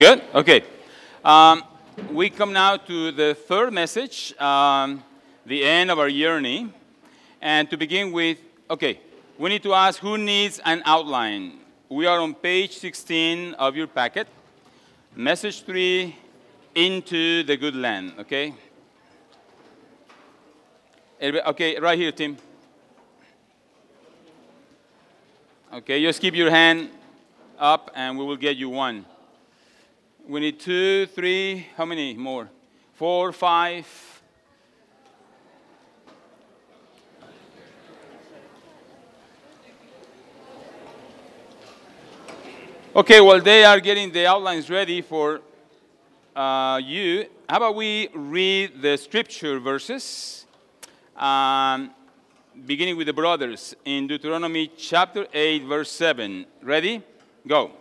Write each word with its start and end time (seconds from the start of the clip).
Good? 0.00 0.22
Okay. 0.34 0.62
Um, 1.22 1.62
we 2.10 2.30
come 2.30 2.54
now 2.54 2.78
to 2.78 3.12
the 3.12 3.34
third 3.34 3.70
message, 3.70 4.32
um, 4.40 5.04
the 5.44 5.62
end 5.62 5.90
of 5.90 5.98
our 5.98 6.08
journey. 6.08 6.72
And 7.42 7.68
to 7.68 7.76
begin 7.76 8.10
with, 8.10 8.38
okay, 8.70 8.98
we 9.38 9.50
need 9.50 9.62
to 9.62 9.74
ask 9.74 10.00
who 10.00 10.16
needs 10.16 10.58
an 10.64 10.80
outline. 10.86 11.58
We 11.90 12.06
are 12.06 12.18
on 12.18 12.32
page 12.32 12.78
16 12.78 13.52
of 13.58 13.76
your 13.76 13.86
packet. 13.86 14.26
Message 15.14 15.64
3 15.64 16.16
Into 16.76 17.42
the 17.42 17.58
Good 17.58 17.76
Land, 17.76 18.14
okay? 18.20 18.54
Okay, 21.22 21.78
right 21.78 21.98
here, 21.98 22.12
Tim. 22.12 22.38
Okay, 25.74 26.02
just 26.02 26.22
keep 26.22 26.34
your 26.34 26.50
hand 26.50 26.88
up 27.58 27.90
and 27.94 28.18
we 28.18 28.24
will 28.24 28.38
get 28.38 28.56
you 28.56 28.70
one. 28.70 29.04
We 30.28 30.40
need 30.40 30.60
two, 30.60 31.06
three, 31.06 31.66
how 31.76 31.84
many 31.84 32.14
more? 32.14 32.48
Four, 32.94 33.32
five. 33.32 33.86
Okay, 42.94 43.20
well, 43.20 43.40
they 43.40 43.64
are 43.64 43.80
getting 43.80 44.12
the 44.12 44.26
outlines 44.26 44.68
ready 44.68 45.00
for 45.00 45.40
uh, 46.36 46.80
you. 46.84 47.26
How 47.48 47.56
about 47.56 47.74
we 47.74 48.08
read 48.14 48.82
the 48.82 48.96
scripture 48.96 49.58
verses, 49.58 50.46
um, 51.16 51.90
beginning 52.66 52.96
with 52.96 53.06
the 53.06 53.12
brothers 53.12 53.74
in 53.84 54.06
Deuteronomy 54.06 54.68
chapter 54.76 55.26
8, 55.32 55.64
verse 55.64 55.90
7. 55.90 56.46
Ready? 56.62 57.02
Go. 57.46 57.72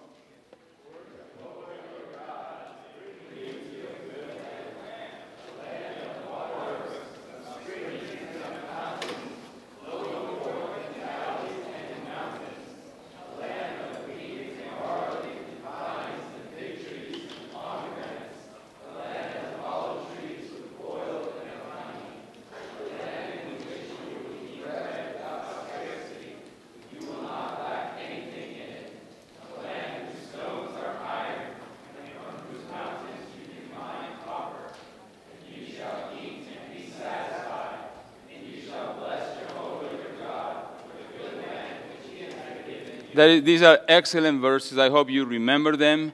These 43.19 43.63
are 43.63 43.81
excellent 43.89 44.39
verses. 44.39 44.77
I 44.77 44.89
hope 44.89 45.09
you 45.09 45.25
remember 45.25 45.75
them. 45.75 46.13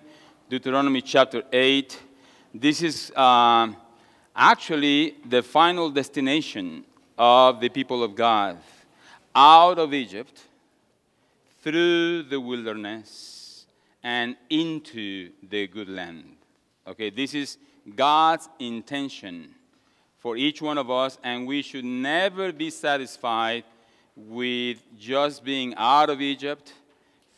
Deuteronomy 0.49 1.03
chapter 1.03 1.43
8. 1.53 2.01
This 2.51 2.81
is 2.81 3.11
uh, 3.15 3.67
actually 4.35 5.17
the 5.29 5.43
final 5.43 5.91
destination 5.91 6.83
of 7.15 7.61
the 7.61 7.69
people 7.69 8.03
of 8.03 8.15
God 8.15 8.57
out 9.35 9.77
of 9.77 9.93
Egypt, 9.93 10.45
through 11.61 12.23
the 12.23 12.41
wilderness, 12.41 13.67
and 14.01 14.35
into 14.49 15.29
the 15.47 15.67
good 15.67 15.89
land. 15.89 16.37
Okay, 16.87 17.11
this 17.11 17.35
is 17.35 17.59
God's 17.95 18.49
intention 18.57 19.49
for 20.17 20.37
each 20.37 20.59
one 20.59 20.79
of 20.79 20.89
us, 20.89 21.19
and 21.23 21.45
we 21.45 21.61
should 21.61 21.85
never 21.85 22.51
be 22.51 22.71
satisfied 22.71 23.63
with 24.15 24.81
just 24.97 25.43
being 25.43 25.75
out 25.77 26.09
of 26.09 26.19
Egypt 26.19 26.73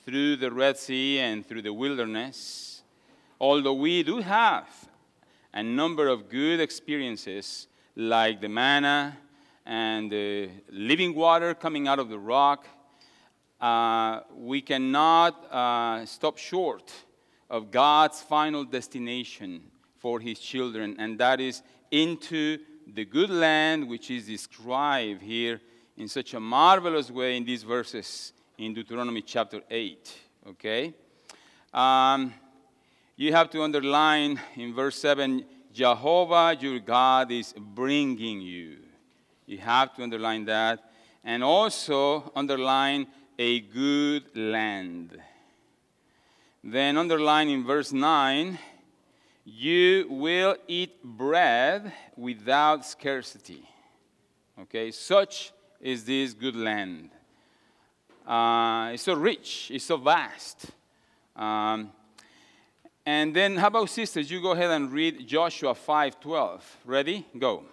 through 0.07 0.37
the 0.37 0.49
Red 0.49 0.77
Sea 0.77 1.19
and 1.19 1.45
through 1.45 1.61
the 1.61 1.73
wilderness, 1.73 2.81
although 3.41 3.73
we 3.73 4.03
do 4.03 4.19
have 4.19 4.65
a 5.53 5.61
number 5.61 6.07
of 6.07 6.29
good 6.29 6.61
experiences 6.61 7.67
like 7.93 8.39
the 8.39 8.47
manna 8.47 9.17
and 9.65 10.09
the 10.09 10.49
living 10.71 11.13
water 11.13 11.53
coming 11.53 11.89
out 11.89 11.99
of 11.99 12.07
the 12.07 12.17
rock, 12.17 12.65
uh, 13.59 14.21
we 14.33 14.61
cannot 14.61 15.51
uh, 15.51 16.05
stop 16.05 16.37
short 16.37 16.89
of 17.49 17.69
God's 17.69 18.21
final 18.21 18.63
destination 18.63 19.61
for 19.97 20.21
his 20.21 20.39
children, 20.39 20.95
and 20.99 21.19
that 21.19 21.41
is 21.41 21.61
into 21.91 22.59
the 22.93 23.03
good 23.03 23.29
land, 23.29 23.89
which 23.89 24.09
is 24.09 24.27
described 24.27 25.21
here 25.21 25.59
in 25.97 26.07
such 26.07 26.33
a 26.33 26.39
marvelous 26.39 27.11
way 27.11 27.35
in 27.35 27.43
these 27.43 27.63
verses 27.63 28.31
in 28.57 28.73
Deuteronomy 28.73 29.21
chapter 29.21 29.61
8. 29.69 30.17
Okay? 30.49 30.93
Um, 31.73 32.33
you 33.15 33.31
have 33.33 33.49
to 33.51 33.61
underline 33.61 34.39
in 34.55 34.73
verse 34.73 34.99
7 34.99 35.45
Jehovah 35.73 36.57
your 36.59 36.79
God 36.79 37.31
is 37.31 37.53
bringing 37.55 38.41
you. 38.41 38.77
You 39.45 39.59
have 39.59 39.93
to 39.95 40.03
underline 40.03 40.45
that. 40.45 40.91
And 41.23 41.43
also 41.43 42.31
underline 42.35 43.07
a 43.37 43.59
good 43.59 44.35
land. 44.35 45.19
Then 46.63 46.97
underline 46.97 47.49
in 47.49 47.63
verse 47.63 47.91
9 47.91 48.57
you 49.45 50.07
will 50.09 50.57
eat 50.67 51.01
bread 51.03 51.93
without 52.17 52.85
scarcity. 52.85 53.63
Okay, 54.59 54.91
such 54.91 55.53
is 55.79 56.03
this 56.03 56.33
good 56.33 56.55
land. 56.55 57.11
Uh, 58.27 58.91
it's 58.93 59.03
so 59.03 59.13
rich, 59.13 59.71
it's 59.73 59.85
so 59.85 59.95
vast. 59.95 60.65
Um, 61.33 61.91
and 63.05 63.33
then, 63.33 63.55
how 63.55 63.67
about 63.67 63.89
sisters? 63.89 64.29
You 64.29 64.41
go 64.41 64.51
ahead 64.51 64.69
and 64.69 64.91
read 64.91 65.25
Joshua 65.25 65.73
5:12. 65.73 66.61
Ready? 66.83 67.25
Go. 67.39 67.63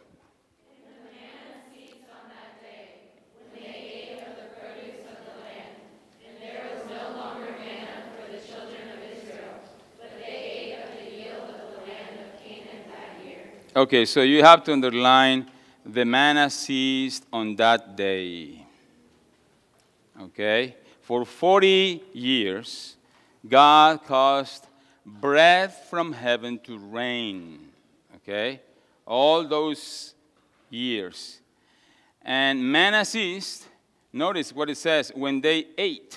Okay, 13.76 14.04
so 14.04 14.22
you 14.22 14.41
have 14.44 14.62
to 14.62 14.72
underline 14.72 15.50
the 15.84 16.04
manna 16.04 16.48
ceased 16.48 17.26
on 17.32 17.56
that 17.56 17.97
day. 17.97 18.63
Okay? 20.20 20.76
For 21.02 21.25
40 21.25 22.02
years, 22.12 22.97
God 23.47 24.04
caused 24.04 24.66
bread 25.04 25.72
from 25.72 26.12
heaven 26.12 26.58
to 26.64 26.78
rain. 26.78 27.58
Okay? 28.16 28.60
All 29.06 29.47
those 29.47 30.14
years. 30.70 31.41
And 32.22 32.72
manna 32.72 33.04
ceased. 33.04 33.66
Notice 34.12 34.52
what 34.52 34.70
it 34.70 34.76
says 34.76 35.12
when 35.14 35.41
they 35.41 35.66
ate 35.76 36.16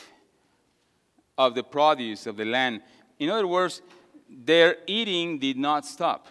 of 1.37 1.55
the 1.55 1.63
produce 1.63 2.27
of 2.27 2.37
the 2.37 2.45
land. 2.45 2.81
In 3.19 3.29
other 3.29 3.47
words, 3.47 3.81
their 4.29 4.77
eating 4.87 5.39
did 5.39 5.57
not 5.57 5.85
stop, 5.85 6.27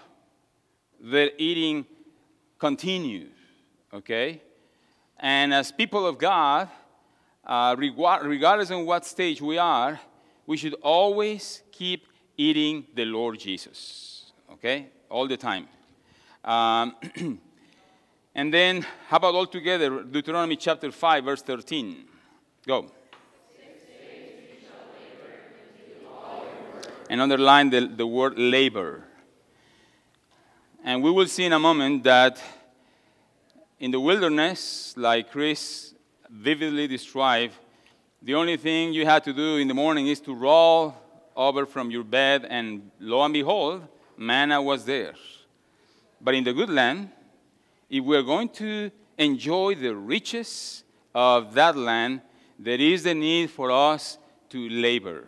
their 1.00 1.31
eating 1.38 1.87
continued. 2.59 3.33
Okay? 3.93 4.41
And 5.19 5.54
as 5.54 5.72
people 5.72 6.06
of 6.06 6.19
God, 6.19 6.69
uh, 7.47 7.77
regardless 7.79 8.71
of 8.71 8.81
what 8.84 9.05
stage 9.05 9.41
we 9.41 9.57
are, 9.57 10.01
we 10.47 10.57
should 10.57 10.75
always 10.83 11.62
keep 11.71 12.07
eating 12.37 12.87
the 12.95 13.05
Lord 13.05 13.39
Jesus. 13.39 14.33
Okay? 14.53 14.89
All 15.09 15.28
the 15.28 15.37
time. 15.37 15.69
Um, 16.45 16.97
and 18.34 18.53
then, 18.53 18.84
how 19.09 19.19
about 19.19 19.34
all 19.34 19.47
together? 19.47 20.03
Deuteronomy 20.03 20.57
chapter 20.57 20.91
5, 20.91 21.25
verse 21.25 21.43
13. 21.43 22.04
Go. 22.66 22.91
And 27.09 27.21
underline 27.21 27.71
the, 27.71 27.87
the 27.87 28.07
word 28.07 28.37
labor. 28.37 29.04
And 30.83 31.04
we 31.04 31.10
will 31.13 31.28
see 31.28 31.45
in 31.45 31.53
a 31.53 31.59
moment 31.59 32.03
that 32.03 32.43
in 33.78 33.93
the 33.93 34.01
wilderness, 34.01 34.95
like 34.97 35.31
Chris 35.31 35.95
vividly 36.36 36.86
described, 36.86 37.54
the 38.22 38.34
only 38.34 38.56
thing 38.56 38.92
you 38.92 39.06
had 39.06 39.24
to 39.24 39.33
do 39.33 39.56
in 39.56 39.68
the 39.68 39.74
morning 39.74 40.06
is 40.09 40.21
to 40.21 40.34
roll 40.34 40.94
over 41.34 41.66
from 41.66 41.91
your 41.91 42.04
bed, 42.04 42.47
and 42.48 42.91
lo 43.00 43.22
and 43.22 43.33
behold, 43.33 43.86
manna 44.16 44.60
was 44.60 44.84
there. 44.84 45.15
But 46.21 46.34
in 46.34 46.44
the 46.44 46.53
good 46.53 46.71
land, 46.71 47.10
if 47.91 48.04
we're 48.04 48.22
going 48.22 48.48
to 48.50 48.91
enjoy 49.18 49.74
the 49.74 49.94
riches 49.94 50.84
of 51.15 51.54
that 51.54 51.77
land, 51.77 52.21
there 52.59 52.80
is 52.80 53.03
the 53.03 53.15
need 53.15 53.50
for 53.50 53.71
us 53.71 54.18
to 54.48 54.68
labor. 54.68 55.24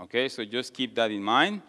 Okay, 0.00 0.28
so 0.28 0.44
just 0.44 0.74
keep 0.74 0.94
that 0.96 1.10
in 1.10 1.22
mind. 1.22 1.62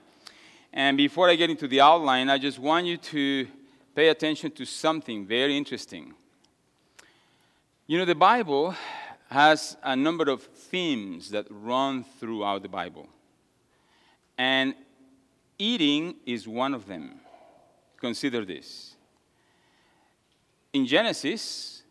And 0.74 0.98
before 0.98 1.30
I 1.30 1.36
get 1.36 1.50
into 1.50 1.68
the 1.68 1.82
outline, 1.82 2.30
I 2.30 2.38
just 2.38 2.60
want 2.60 2.86
you 2.86 2.98
to 2.98 3.48
pay 3.96 4.10
attention 4.10 4.52
to 4.52 4.66
something 4.66 5.26
very 5.26 5.56
interesting. 5.56 6.14
You 7.90 7.98
know, 7.98 8.04
the 8.04 8.16
Bible 8.16 8.76
has 9.30 9.78
a 9.82 9.96
number 9.96 10.30
of 10.30 10.44
themes 10.44 11.30
that 11.30 11.48
run 11.50 12.04
throughout 12.20 12.62
the 12.62 12.68
Bible. 12.68 13.08
And 14.38 14.76
eating 15.58 16.16
is 16.26 16.50
one 16.50 16.74
of 16.74 16.86
them. 16.86 17.22
Consider 17.96 18.44
this. 18.44 18.96
In 20.74 20.86
Genesis, 20.86 21.84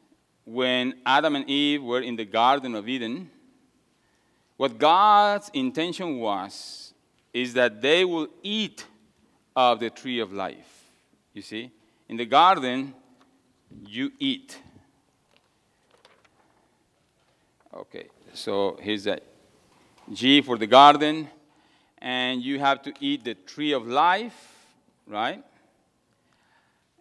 when 0.45 1.01
Adam 1.07 1.35
and 1.35 1.49
Eve 1.49 1.83
were 1.83 2.03
in 2.03 2.17
the 2.17 2.27
Garden 2.27 2.75
of 2.75 2.87
Eden, 2.87 3.31
what 4.59 4.77
God's 4.77 5.51
intention 5.55 6.19
was 6.19 6.93
is 7.33 7.55
that 7.55 7.81
they 7.81 8.05
will 8.05 8.29
eat 8.43 8.85
of 9.57 9.81
the 9.81 9.89
tree 9.89 10.21
of 10.21 10.31
life. 10.31 10.91
You 11.33 11.41
see? 11.41 11.71
In 12.07 12.19
the 12.19 12.27
garden, 12.27 12.93
you 13.87 14.13
eat. 14.19 14.59
Okay, 17.77 18.07
so 18.33 18.79
here's 18.81 19.07
a 19.07 19.21
G 20.11 20.41
for 20.41 20.57
the 20.57 20.67
garden, 20.67 21.29
and 21.99 22.43
you 22.43 22.59
have 22.59 22.81
to 22.81 22.93
eat 23.01 23.23
the 23.23 23.35
tree 23.35 23.73
of 23.73 23.87
life, 23.87 24.67
right? 25.07 25.45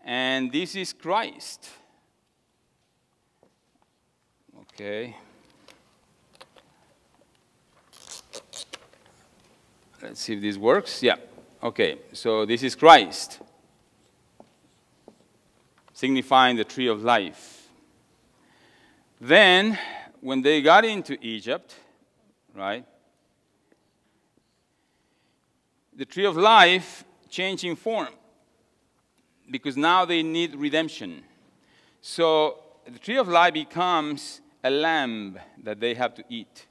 And 0.04 0.52
this 0.52 0.76
is 0.76 0.92
Christ. 0.92 1.70
Okay. 4.60 5.16
Let's 10.02 10.20
see 10.20 10.34
if 10.34 10.42
this 10.42 10.58
works. 10.58 11.02
Yeah. 11.02 11.16
Okay, 11.64 12.00
so 12.12 12.46
this 12.46 12.64
is 12.64 12.76
Christ, 12.76 13.40
signifying 15.94 16.58
the 16.58 16.66
tree 16.66 16.88
of 16.88 17.02
life. 17.02 17.70
Then, 19.22 19.80
when 20.26 20.42
they 20.42 20.60
got 20.60 20.84
into 20.84 21.16
Egypt, 21.24 21.76
right, 22.56 22.84
the 25.96 26.04
tree 26.04 26.26
of 26.26 26.36
life 26.36 27.04
changing 27.30 27.76
form 27.76 28.08
because 29.52 29.78
now 29.78 30.04
they 30.04 30.24
need 30.24 30.56
redemption. 30.56 31.22
So 32.02 32.58
the 32.92 32.98
tree 32.98 33.18
of 33.18 33.28
life 33.28 33.54
becomes 33.54 34.42
a 34.64 34.72
lamb 34.72 35.38
that 35.64 35.80
they 35.80 35.94
have 35.94 36.16
to 36.16 36.24
eat. 36.28 36.66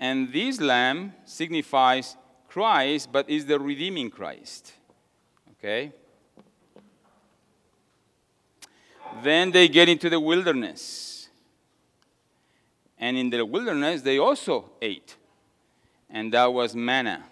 And 0.00 0.32
this 0.32 0.60
lamb 0.60 1.12
signifies 1.24 2.16
Christ, 2.48 3.12
but 3.12 3.30
is 3.30 3.46
the 3.46 3.60
redeeming 3.60 4.10
Christ. 4.10 4.72
Okay? 5.52 5.92
Then 9.22 9.52
they 9.52 9.68
get 9.68 9.88
into 9.88 10.10
the 10.10 10.18
wilderness. 10.18 11.13
And 12.98 13.16
in 13.16 13.30
the 13.30 13.44
wilderness, 13.44 14.02
they 14.02 14.18
also 14.18 14.70
ate. 14.80 15.16
And 16.08 16.32
that 16.32 16.52
was 16.52 16.74
manna. 16.74 17.24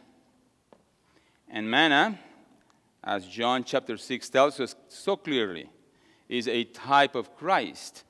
And 1.48 1.70
manna, 1.70 2.18
as 3.04 3.26
John 3.26 3.64
chapter 3.64 3.96
6 3.96 4.28
tells 4.28 4.58
us 4.60 4.74
so 4.88 5.16
clearly, 5.16 5.68
is 6.28 6.48
a 6.48 6.64
type 6.64 7.14
of 7.14 7.36
Christ. 7.36 8.04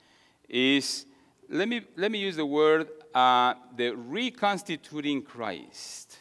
Is, 0.49 1.07
let 1.49 1.69
me, 1.69 1.83
let 1.97 2.11
me 2.11 2.19
use 2.19 2.37
the 2.37 2.47
word 2.47 2.89
uh, 3.15 3.55
the 3.77 3.91
reconstituting 3.91 5.23
Christ. 5.23 6.17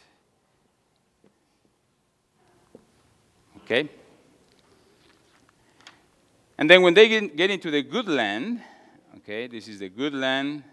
Okay? 3.58 3.88
And 6.58 6.68
then 6.68 6.82
when 6.82 6.94
they 6.94 7.08
get, 7.08 7.36
get 7.36 7.50
into 7.50 7.70
the 7.70 7.82
good 7.82 8.08
land, 8.08 8.60
okay, 9.18 9.46
this 9.46 9.68
is 9.68 9.78
the 9.78 9.88
good 9.88 10.14
land, 10.14 10.64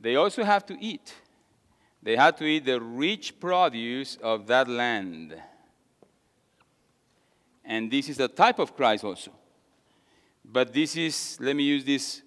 they 0.00 0.16
also 0.16 0.44
have 0.44 0.64
to 0.66 0.76
eat. 0.80 1.14
They 2.02 2.16
have 2.16 2.36
to 2.36 2.44
eat 2.44 2.64
the 2.64 2.80
rich 2.80 3.40
produce 3.40 4.16
of 4.22 4.46
that 4.46 4.68
land. 4.68 5.34
And 7.64 7.90
this 7.90 8.08
is 8.08 8.20
a 8.20 8.28
type 8.28 8.58
of 8.58 8.76
Christ 8.76 9.02
also. 9.02 9.32
But 10.44 10.72
this 10.72 10.96
is, 10.96 11.36
let 11.40 11.56
me 11.56 11.64
use 11.64 11.84
this 11.84 12.22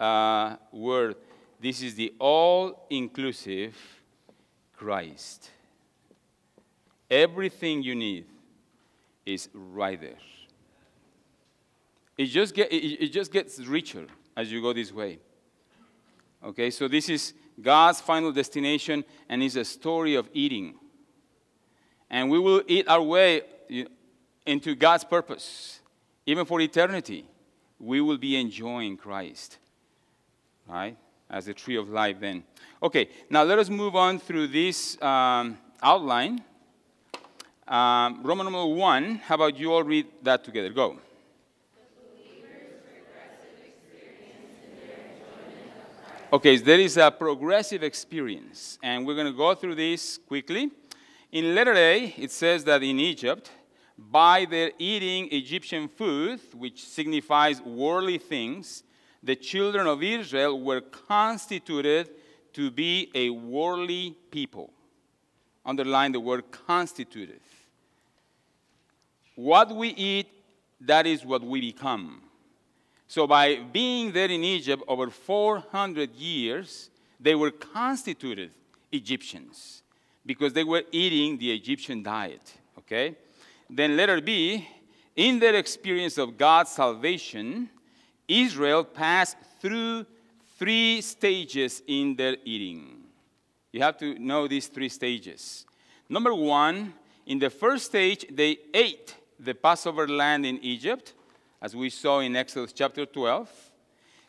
uh, 0.00 0.56
word, 0.72 1.14
this 1.60 1.82
is 1.82 1.94
the 1.94 2.12
all 2.18 2.86
inclusive 2.90 3.76
Christ. 4.76 5.50
Everything 7.08 7.82
you 7.82 7.94
need 7.94 8.24
is 9.24 9.48
right 9.54 10.00
there. 10.00 10.18
It 12.18 12.26
just, 12.26 12.54
get, 12.54 12.72
it, 12.72 13.04
it 13.04 13.08
just 13.08 13.32
gets 13.32 13.58
richer 13.60 14.06
as 14.36 14.50
you 14.50 14.60
go 14.60 14.72
this 14.72 14.92
way. 14.92 15.18
Okay, 16.42 16.70
so 16.70 16.88
this 16.88 17.08
is 17.08 17.34
God's 17.60 18.00
final 18.00 18.32
destination 18.32 19.04
and 19.28 19.42
is 19.42 19.56
a 19.56 19.64
story 19.64 20.14
of 20.14 20.28
eating. 20.32 20.74
And 22.08 22.30
we 22.30 22.38
will 22.38 22.62
eat 22.66 22.88
our 22.88 23.02
way 23.02 23.42
into 24.46 24.74
God's 24.74 25.04
purpose, 25.04 25.80
even 26.26 26.46
for 26.46 26.60
eternity. 26.60 27.26
We 27.78 28.00
will 28.00 28.18
be 28.18 28.36
enjoying 28.36 28.96
Christ. 28.96 29.58
Right? 30.66 30.96
as 31.30 31.46
the 31.46 31.54
tree 31.54 31.76
of 31.76 31.88
life 31.88 32.18
then. 32.20 32.42
Okay, 32.82 33.08
now 33.30 33.42
let 33.44 33.58
us 33.58 33.70
move 33.70 33.94
on 33.94 34.18
through 34.18 34.48
this 34.48 35.00
um, 35.00 35.56
outline. 35.82 36.42
Um, 37.68 38.22
Roman 38.24 38.46
number 38.46 38.66
one, 38.66 39.16
how 39.16 39.36
about 39.36 39.56
you 39.56 39.72
all 39.72 39.84
read 39.84 40.06
that 40.22 40.44
together? 40.44 40.70
Go. 40.70 40.98
Okay, 46.32 46.58
there 46.58 46.78
is 46.78 46.96
a 46.96 47.10
progressive 47.10 47.82
experience, 47.82 48.78
and 48.84 49.04
we're 49.04 49.16
going 49.16 49.26
to 49.26 49.36
go 49.36 49.52
through 49.52 49.74
this 49.74 50.16
quickly. 50.16 50.70
In 51.32 51.56
letter 51.56 51.74
A, 51.74 52.14
it 52.16 52.30
says 52.30 52.62
that 52.66 52.84
in 52.84 53.00
Egypt, 53.00 53.50
by 53.98 54.44
their 54.44 54.70
eating 54.78 55.28
Egyptian 55.32 55.88
food, 55.88 56.38
which 56.54 56.84
signifies 56.86 57.60
worldly 57.60 58.18
things, 58.18 58.84
the 59.24 59.34
children 59.34 59.88
of 59.88 60.04
Israel 60.04 60.60
were 60.60 60.80
constituted 60.80 62.10
to 62.52 62.70
be 62.70 63.10
a 63.12 63.30
worldly 63.30 64.16
people. 64.30 64.70
Underline 65.66 66.12
the 66.12 66.20
word 66.20 66.48
constituted. 66.52 67.40
What 69.34 69.74
we 69.74 69.88
eat, 69.88 70.28
that 70.80 71.08
is 71.08 71.24
what 71.24 71.42
we 71.42 71.60
become. 71.60 72.22
So, 73.10 73.26
by 73.26 73.56
being 73.56 74.12
there 74.12 74.30
in 74.30 74.44
Egypt 74.44 74.84
over 74.86 75.10
400 75.10 76.14
years, 76.14 76.90
they 77.18 77.34
were 77.34 77.50
constituted 77.50 78.52
Egyptians 78.92 79.82
because 80.24 80.52
they 80.52 80.62
were 80.62 80.84
eating 80.92 81.36
the 81.36 81.50
Egyptian 81.50 82.04
diet. 82.04 82.54
Okay? 82.78 83.16
Then, 83.68 83.96
letter 83.96 84.20
B, 84.20 84.64
in 85.16 85.40
their 85.40 85.56
experience 85.56 86.18
of 86.18 86.38
God's 86.38 86.70
salvation, 86.70 87.68
Israel 88.28 88.84
passed 88.84 89.38
through 89.60 90.06
three 90.56 91.00
stages 91.00 91.82
in 91.88 92.14
their 92.14 92.36
eating. 92.44 92.98
You 93.72 93.82
have 93.82 93.98
to 93.98 94.20
know 94.20 94.46
these 94.46 94.68
three 94.68 94.88
stages. 94.88 95.66
Number 96.08 96.32
one, 96.32 96.94
in 97.26 97.40
the 97.40 97.50
first 97.50 97.86
stage, 97.86 98.24
they 98.30 98.58
ate 98.72 99.16
the 99.40 99.54
Passover 99.54 100.06
lamb 100.06 100.44
in 100.44 100.62
Egypt, 100.62 101.14
as 101.62 101.76
we 101.76 101.90
saw 101.90 102.20
in 102.20 102.36
Exodus 102.36 102.72
chapter 102.72 103.04
12, 103.04 103.48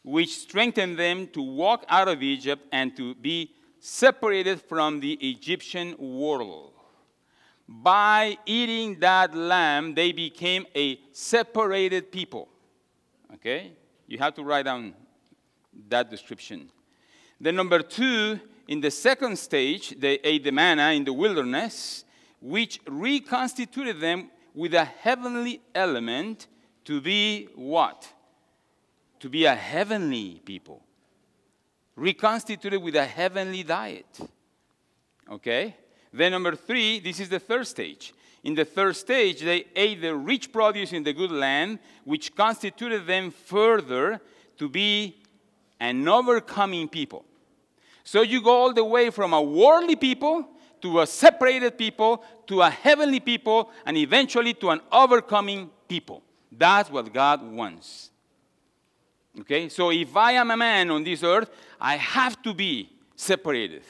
which 0.04 0.38
strengthened 0.38 0.98
them 0.98 1.28
to 1.28 1.42
walk 1.42 1.86
out 1.88 2.08
of 2.08 2.22
Egypt 2.22 2.66
and 2.72 2.96
to 2.98 3.16
be 3.16 3.52
separated 3.80 4.62
from 4.62 5.00
the 5.00 5.14
Egyptian 5.14 5.96
world. 5.98 6.74
By 7.68 8.38
eating 8.46 9.00
that 9.00 9.34
lamb, 9.34 9.94
they 9.94 10.12
became 10.12 10.66
a 10.76 11.00
separated 11.12 12.12
people. 12.12 12.50
Okay? 13.36 13.72
You 14.08 14.18
have 14.18 14.34
to 14.36 14.44
write 14.44 14.66
down 14.66 14.94
that 15.88 16.10
description. 16.10 16.70
Then, 17.40 17.56
number 17.56 17.82
two, 17.82 18.40
in 18.68 18.82
the 18.82 18.92
second 18.92 19.40
stage, 19.40 19.96
they 20.00 20.20
ate 20.24 20.44
the 20.44 20.52
manna 20.52 20.92
in 20.92 21.06
the 21.06 21.14
wilderness, 21.14 22.04
which 22.42 22.80
reconstituted 22.88 24.00
them 24.02 24.30
with 24.54 24.74
a 24.74 24.84
heavenly 24.84 25.62
element 25.74 26.48
to 26.86 27.02
be 27.02 27.48
what? 27.56 28.08
To 29.20 29.30
be 29.30 29.46
a 29.46 29.56
heavenly 29.56 30.42
people. 30.44 30.82
Reconstituted 31.96 32.82
with 32.82 32.96
a 32.96 33.06
heavenly 33.06 33.64
diet. 33.64 34.20
Okay? 35.30 35.76
Then, 36.14 36.32
number 36.32 36.56
three, 36.56 37.00
this 37.00 37.20
is 37.20 37.30
the 37.30 37.40
third 37.40 37.68
stage. 37.68 38.14
In 38.44 38.56
the 38.56 38.66
third 38.66 38.96
stage, 38.96 39.42
they 39.42 39.66
ate 39.76 40.02
the 40.02 40.16
rich 40.16 40.52
produce 40.52 40.94
in 40.94 41.04
the 41.04 41.14
good 41.14 41.32
land, 41.32 41.80
which 42.04 42.36
constituted 42.36 43.06
them 43.06 43.32
further 43.32 44.20
to 44.58 44.68
be 44.68 45.22
an 45.80 46.08
overcoming 46.08 46.88
people. 46.88 47.24
So 48.04 48.24
you 48.24 48.42
go 48.42 48.52
all 48.52 48.74
the 48.74 48.84
way 48.84 49.10
from 49.10 49.34
a 49.34 49.42
worldly 49.42 49.96
people 49.96 50.48
to 50.82 51.02
a 51.02 51.08
separated 51.08 51.78
people, 51.78 52.24
to 52.48 52.62
a 52.62 52.70
heavenly 52.70 53.20
people, 53.20 53.70
and 53.86 53.96
eventually 53.96 54.54
to 54.56 54.72
an 54.72 54.82
overcoming 54.92 55.70
people. 55.88 56.24
That's 56.52 56.90
what 56.90 57.14
God 57.14 57.42
wants. 57.44 58.12
Okay? 59.40 59.70
So 59.70 59.92
if 59.92 60.16
I 60.16 60.34
am 60.34 60.52
a 60.52 60.58
man 60.58 60.92
on 60.92 61.04
this 61.04 61.24
earth, 61.24 61.50
I 61.80 61.96
have 61.96 62.42
to 62.44 62.54
be 62.54 62.90
separated. 63.16 63.84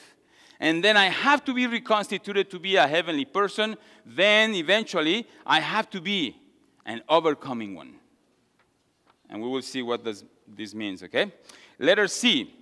And 0.60 0.82
then 0.84 0.96
I 0.96 1.06
have 1.06 1.44
to 1.46 1.54
be 1.54 1.66
reconstituted 1.66 2.48
to 2.50 2.58
be 2.60 2.76
a 2.76 2.86
heavenly 2.86 3.24
person. 3.24 3.76
Then 4.06 4.54
eventually 4.54 5.26
I 5.44 5.58
have 5.58 5.90
to 5.90 6.00
be 6.00 6.36
an 6.86 7.02
overcoming 7.08 7.74
one. 7.74 7.94
And 9.28 9.42
we 9.42 9.48
will 9.48 9.62
see 9.62 9.82
what 9.82 10.04
does, 10.04 10.24
this 10.46 10.74
means, 10.74 11.02
okay? 11.02 11.32
Letter 11.78 12.06
C. 12.06 12.54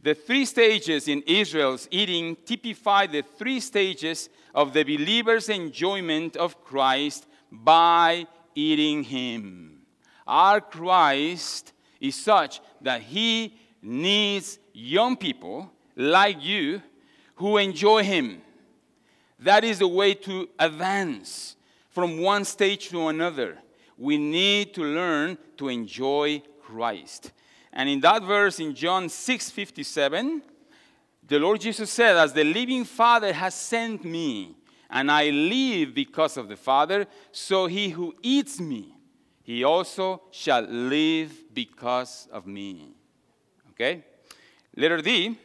The 0.00 0.14
three 0.14 0.44
stages 0.46 1.06
in 1.06 1.22
Israel's 1.28 1.86
eating 1.92 2.36
typify 2.44 3.06
the 3.06 3.22
three 3.22 3.60
stages 3.60 4.28
of 4.52 4.72
the 4.72 4.82
believer's 4.82 5.48
enjoyment 5.48 6.36
of 6.36 6.64
Christ 6.64 7.26
by 7.52 8.26
eating 8.54 9.04
Him. 9.04 9.80
Our 10.26 10.60
Christ 10.60 11.72
is 12.00 12.14
such 12.14 12.60
that 12.80 13.02
He 13.02 13.54
needs 13.82 14.58
young 14.72 15.16
people 15.16 15.70
like 15.96 16.42
you 16.42 16.82
who 17.36 17.58
enjoy 17.58 18.02
Him. 18.02 18.42
That 19.38 19.64
is 19.64 19.80
the 19.80 19.88
way 19.88 20.14
to 20.14 20.48
advance 20.58 21.56
from 21.90 22.18
one 22.18 22.44
stage 22.44 22.88
to 22.90 23.08
another. 23.08 23.58
We 23.98 24.16
need 24.16 24.74
to 24.74 24.82
learn 24.82 25.36
to 25.58 25.68
enjoy 25.68 26.42
Christ. 26.62 27.32
And 27.72 27.88
in 27.88 28.00
that 28.00 28.22
verse 28.22 28.60
in 28.60 28.74
John 28.74 29.08
6 29.08 29.50
57, 29.50 30.42
the 31.26 31.38
Lord 31.38 31.60
Jesus 31.60 31.90
said, 31.90 32.16
As 32.16 32.32
the 32.32 32.44
living 32.44 32.84
Father 32.84 33.32
has 33.32 33.54
sent 33.54 34.04
me, 34.04 34.56
and 34.92 35.10
I 35.10 35.30
live 35.30 35.94
because 35.94 36.36
of 36.36 36.48
the 36.48 36.56
Father, 36.56 37.06
so 37.32 37.66
he 37.66 37.88
who 37.88 38.14
eats 38.22 38.60
me, 38.60 38.94
he 39.42 39.64
also 39.64 40.22
shall 40.30 40.62
live 40.62 41.32
because 41.52 42.28
of 42.30 42.46
me. 42.46 42.94
Okay? 43.70 44.04
Letter 44.76 45.00
D, 45.00 45.38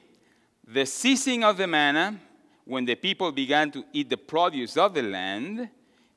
the 0.68 0.86
ceasing 0.86 1.46
of 1.46 1.58
the 1.58 1.66
manna, 1.66 2.20
when 2.66 2.84
the 2.84 2.96
people 2.96 3.32
began 3.32 3.72
to 3.72 3.86
eat 3.94 4.10
the 4.10 4.18
produce 4.18 4.76
of 4.76 4.94
the 4.94 5.02
land, 5.02 5.70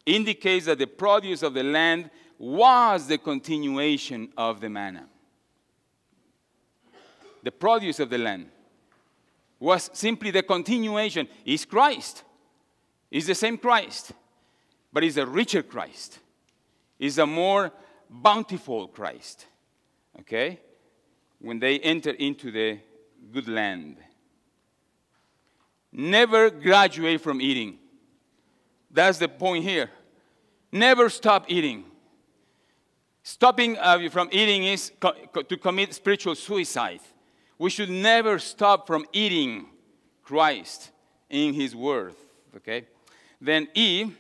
indicates 0.05 0.67
that 0.67 0.79
the 0.79 0.87
produce 0.89 1.45
of 1.45 1.55
the 1.55 1.63
land 1.63 2.11
was 2.37 3.07
the 3.07 3.19
continuation 3.19 4.29
of 4.37 4.61
the 4.61 4.69
manna. 4.69 5.07
The 7.45 7.53
produce 7.53 8.01
of 8.01 8.11
the 8.11 8.19
land 8.19 8.51
was 9.61 9.89
simply 9.93 10.33
the 10.33 10.43
continuation. 10.43 11.29
Is 11.45 11.65
Christ. 11.65 12.25
Is 13.11 13.27
the 13.27 13.35
same 13.35 13.59
Christ, 13.59 14.13
but 14.93 15.03
is 15.03 15.17
a 15.17 15.27
richer 15.27 15.63
Christ. 15.63 16.19
Is 16.99 17.19
a 17.19 17.27
more 17.27 17.73
bountiful 18.09 18.89
Christ. 18.89 19.47
Okay? 20.21 20.61
When 21.41 21.59
they 21.59 21.79
enter 21.81 22.11
into 22.11 22.51
the 22.51 22.79
good 23.33 23.49
land. 23.49 23.97
Never 25.93 26.51
graduate 26.51 27.21
from 27.21 27.41
eating. 27.41 27.79
That's 28.91 29.19
the 29.19 29.29
point 29.29 29.65
here. 29.65 29.91
Never 30.73 31.09
stop 31.09 31.47
eating. 31.49 31.85
Stopping 33.23 33.77
uh, 33.79 34.09
from 34.11 34.29
eating 34.33 34.65
is 34.65 34.93
co- 35.01 35.15
co- 35.33 35.43
to 35.43 35.57
commit 35.57 35.95
spiritual 35.95 36.35
suicide. 36.35 37.01
We 37.59 37.71
should 37.71 37.91
never 37.91 38.39
stop 38.39 38.87
from 38.87 39.05
eating 39.13 39.67
Christ 40.23 40.91
in 41.29 41.55
His 41.55 41.75
Word. 41.77 42.15
Okay? 42.57 42.87
Then, 43.41 43.69
E, 43.75 44.13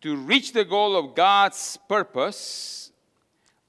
to 0.00 0.16
reach 0.16 0.52
the 0.52 0.64
goal 0.64 0.96
of 0.96 1.14
God's 1.14 1.78
purpose, 1.88 2.92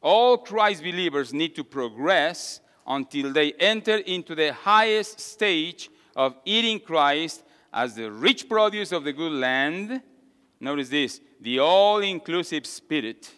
all 0.02 0.38
Christ 0.38 0.82
believers 0.84 1.34
need 1.34 1.56
to 1.56 1.64
progress 1.64 2.62
until 2.88 3.34
they 3.34 3.54
enter 3.54 3.98
into 3.98 4.36
the 4.36 4.54
highest 4.54 5.20
stage 5.20 5.90
of 6.16 6.36
eating 6.46 6.80
Christ 6.80 7.44
as 7.74 7.96
the 7.96 8.12
rich 8.12 8.48
produce 8.48 8.92
of 8.92 9.04
the 9.04 9.14
good 9.14 9.34
land. 9.34 10.02
Notice 10.60 10.90
this 10.90 11.22
the 11.42 11.60
all 11.60 12.00
inclusive 12.00 12.66
spirit, 12.66 13.32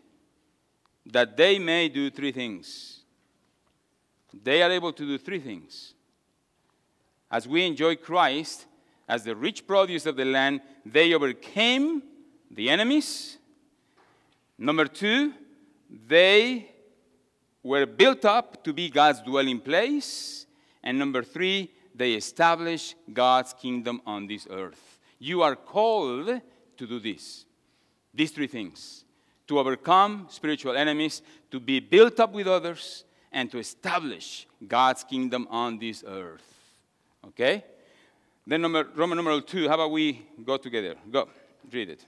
that 1.05 1.37
they 1.37 1.59
may 1.59 1.89
do 1.89 2.09
three 2.09 2.31
things. 2.31 3.01
They 4.43 4.63
are 4.63 4.71
able 4.71 4.93
to 4.93 5.05
do 5.05 5.17
three 5.17 5.39
things. 5.39 5.93
As 7.29 7.47
we 7.47 7.65
enjoy 7.65 7.95
Christ 7.95 8.65
as 9.11 9.25
the 9.25 9.35
rich 9.35 9.67
produce 9.67 10.05
of 10.05 10.15
the 10.15 10.23
land, 10.23 10.61
they 10.85 11.13
overcame 11.13 12.01
the 12.49 12.69
enemies. 12.69 13.37
Number 14.57 14.85
two, 14.85 15.33
they 16.07 16.71
were 17.61 17.85
built 17.85 18.23
up 18.23 18.63
to 18.63 18.71
be 18.71 18.89
God's 18.89 19.21
dwelling 19.21 19.59
place. 19.59 20.45
And 20.81 20.97
number 20.97 21.23
three, 21.23 21.69
they 21.93 22.13
established 22.13 22.95
God's 23.11 23.51
kingdom 23.51 24.01
on 24.05 24.27
this 24.27 24.47
earth. 24.49 24.97
You 25.19 25.41
are 25.41 25.57
called 25.57 26.27
to 26.77 26.87
do 26.87 26.97
this. 26.97 27.45
These 28.13 28.31
three 28.31 28.47
things 28.47 29.03
to 29.47 29.59
overcome 29.59 30.27
spiritual 30.29 30.77
enemies, 30.77 31.21
to 31.51 31.59
be 31.59 31.81
built 31.81 32.21
up 32.21 32.31
with 32.31 32.47
others, 32.47 33.03
and 33.33 33.51
to 33.51 33.59
establish 33.59 34.47
God's 34.65 35.03
kingdom 35.03 35.49
on 35.51 35.79
this 35.79 36.01
earth. 36.07 36.47
Okay? 37.27 37.65
Then 38.45 38.61
number, 38.61 38.87
Roman 38.95 39.17
numeral 39.17 39.41
two, 39.41 39.67
how 39.67 39.75
about 39.75 39.91
we 39.91 40.25
go 40.43 40.57
together? 40.57 40.95
Go, 41.09 41.29
read 41.71 41.89
it. 41.89 42.05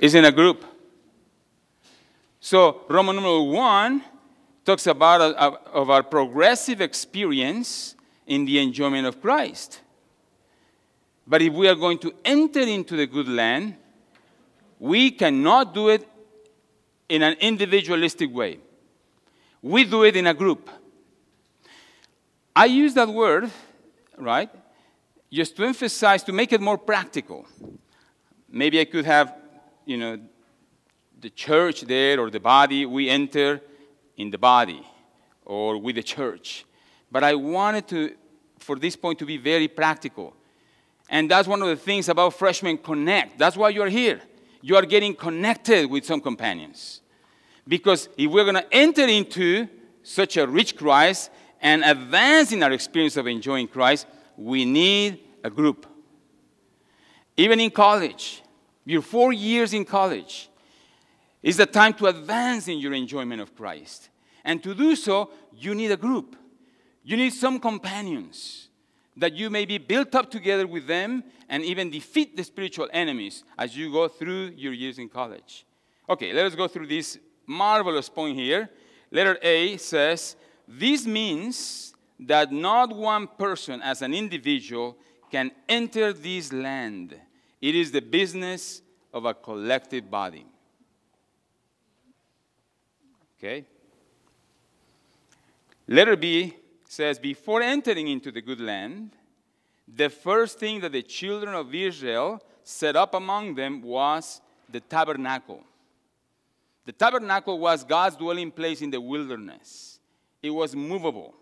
is 0.00 0.14
in 0.14 0.24
a 0.26 0.32
group. 0.32 0.64
So 2.38 2.82
Roman 2.88 3.16
numeral 3.16 3.48
one 3.48 4.04
talks 4.64 4.86
about 4.86 5.20
uh, 5.22 5.34
a, 5.36 5.48
a, 5.48 5.80
of 5.80 5.88
our 5.88 6.02
progressive 6.02 6.82
experience 6.82 7.94
in 8.26 8.44
the 8.44 8.58
enjoyment 8.58 9.06
of 9.06 9.22
Christ. 9.22 9.80
But 11.26 11.40
if 11.40 11.54
we 11.54 11.68
are 11.68 11.74
going 11.74 11.98
to 12.00 12.12
enter 12.22 12.60
into 12.60 12.96
the 12.96 13.06
good 13.06 13.28
land, 13.28 13.76
we 14.78 15.10
cannot 15.10 15.72
do 15.72 15.88
it 15.88 16.06
in 17.08 17.22
an 17.22 17.34
individualistic 17.40 18.32
way. 18.32 18.58
We 19.62 19.84
do 19.84 20.04
it 20.04 20.16
in 20.16 20.26
a 20.26 20.34
group. 20.34 20.68
I 22.54 22.66
use 22.66 22.94
that 22.94 23.08
word, 23.08 23.50
right, 24.16 24.50
just 25.32 25.56
to 25.56 25.64
emphasize, 25.64 26.22
to 26.24 26.32
make 26.32 26.52
it 26.52 26.60
more 26.60 26.78
practical. 26.78 27.46
Maybe 28.48 28.80
I 28.80 28.84
could 28.84 29.04
have 29.04 29.34
you 29.84 29.96
know, 29.96 30.18
the 31.20 31.30
church 31.30 31.82
there 31.82 32.20
or 32.20 32.30
the 32.30 32.40
body, 32.40 32.86
we 32.86 33.08
enter 33.08 33.60
in 34.16 34.30
the 34.30 34.38
body 34.38 34.86
or 35.44 35.78
with 35.78 35.96
the 35.96 36.02
church. 36.02 36.64
But 37.10 37.24
I 37.24 37.34
wanted 37.34 37.88
to, 37.88 38.14
for 38.58 38.76
this 38.76 38.96
point, 38.96 39.18
to 39.18 39.26
be 39.26 39.36
very 39.36 39.68
practical. 39.68 40.34
And 41.08 41.30
that's 41.30 41.46
one 41.46 41.60
of 41.62 41.68
the 41.68 41.76
things 41.76 42.08
about 42.08 42.34
Freshman 42.34 42.78
Connect. 42.78 43.38
That's 43.38 43.56
why 43.56 43.70
you're 43.70 43.88
here. 43.88 44.20
You 44.64 44.76
are 44.76 44.86
getting 44.86 45.14
connected 45.14 45.90
with 45.90 46.06
some 46.06 46.22
companions. 46.22 47.02
Because 47.68 48.08
if 48.16 48.30
we're 48.30 48.44
going 48.44 48.54
to 48.54 48.74
enter 48.74 49.06
into 49.06 49.68
such 50.02 50.38
a 50.38 50.46
rich 50.46 50.74
Christ 50.74 51.30
and 51.60 51.84
advance 51.84 52.50
in 52.50 52.62
our 52.62 52.72
experience 52.72 53.18
of 53.18 53.26
enjoying 53.26 53.68
Christ, 53.68 54.06
we 54.38 54.64
need 54.64 55.20
a 55.42 55.50
group. 55.50 55.86
Even 57.36 57.60
in 57.60 57.70
college, 57.70 58.42
your 58.86 59.02
four 59.02 59.34
years 59.34 59.74
in 59.74 59.84
college 59.84 60.48
is 61.42 61.58
the 61.58 61.66
time 61.66 61.92
to 61.92 62.06
advance 62.06 62.66
in 62.66 62.78
your 62.78 62.94
enjoyment 62.94 63.42
of 63.42 63.54
Christ. 63.54 64.08
And 64.46 64.62
to 64.62 64.74
do 64.74 64.96
so, 64.96 65.28
you 65.52 65.74
need 65.74 65.90
a 65.90 65.98
group. 65.98 66.36
You 67.02 67.18
need 67.18 67.34
some 67.34 67.60
companions 67.60 68.70
that 69.16 69.32
you 69.34 69.50
may 69.50 69.64
be 69.64 69.78
built 69.78 70.14
up 70.14 70.30
together 70.30 70.66
with 70.66 70.86
them 70.86 71.24
and 71.48 71.64
even 71.64 71.90
defeat 71.90 72.36
the 72.36 72.44
spiritual 72.44 72.88
enemies 72.92 73.44
as 73.56 73.76
you 73.76 73.92
go 73.92 74.08
through 74.08 74.52
your 74.56 74.72
years 74.72 74.98
in 74.98 75.08
college. 75.08 75.66
Okay, 76.08 76.32
let 76.32 76.46
us 76.46 76.54
go 76.54 76.68
through 76.68 76.86
this 76.86 77.18
marvelous 77.46 78.08
point 78.08 78.36
here. 78.36 78.68
Letter 79.10 79.38
A 79.42 79.76
says, 79.76 80.36
This 80.66 81.06
means 81.06 81.94
that 82.20 82.52
not 82.52 82.94
one 82.94 83.26
person 83.26 83.80
as 83.82 84.02
an 84.02 84.14
individual 84.14 84.96
can 85.30 85.50
enter 85.68 86.12
this 86.12 86.52
land 86.52 87.16
it 87.64 87.74
is 87.74 87.92
the 87.92 88.02
business 88.02 88.82
of 89.10 89.24
a 89.24 89.32
collective 89.32 90.10
body. 90.10 90.44
Okay? 93.38 93.64
Letter 95.88 96.14
B 96.14 96.54
says, 96.94 97.18
Before 97.18 97.60
entering 97.60 98.08
into 98.08 98.30
the 98.30 98.40
good 98.40 98.60
land, 98.60 99.10
the 99.86 100.08
first 100.08 100.58
thing 100.58 100.80
that 100.80 100.92
the 100.92 101.02
children 101.02 101.54
of 101.54 101.74
Israel 101.74 102.40
set 102.62 102.96
up 102.96 103.14
among 103.14 103.54
them 103.54 103.82
was 103.82 104.40
the 104.70 104.80
tabernacle. 104.80 105.62
The 106.86 106.92
tabernacle 106.92 107.58
was 107.58 107.84
God's 107.84 108.16
dwelling 108.16 108.50
place 108.50 108.80
in 108.82 108.90
the 108.90 109.00
wilderness. 109.00 109.98
it 110.42 110.50
was 110.50 110.76
movable. 110.76 111.34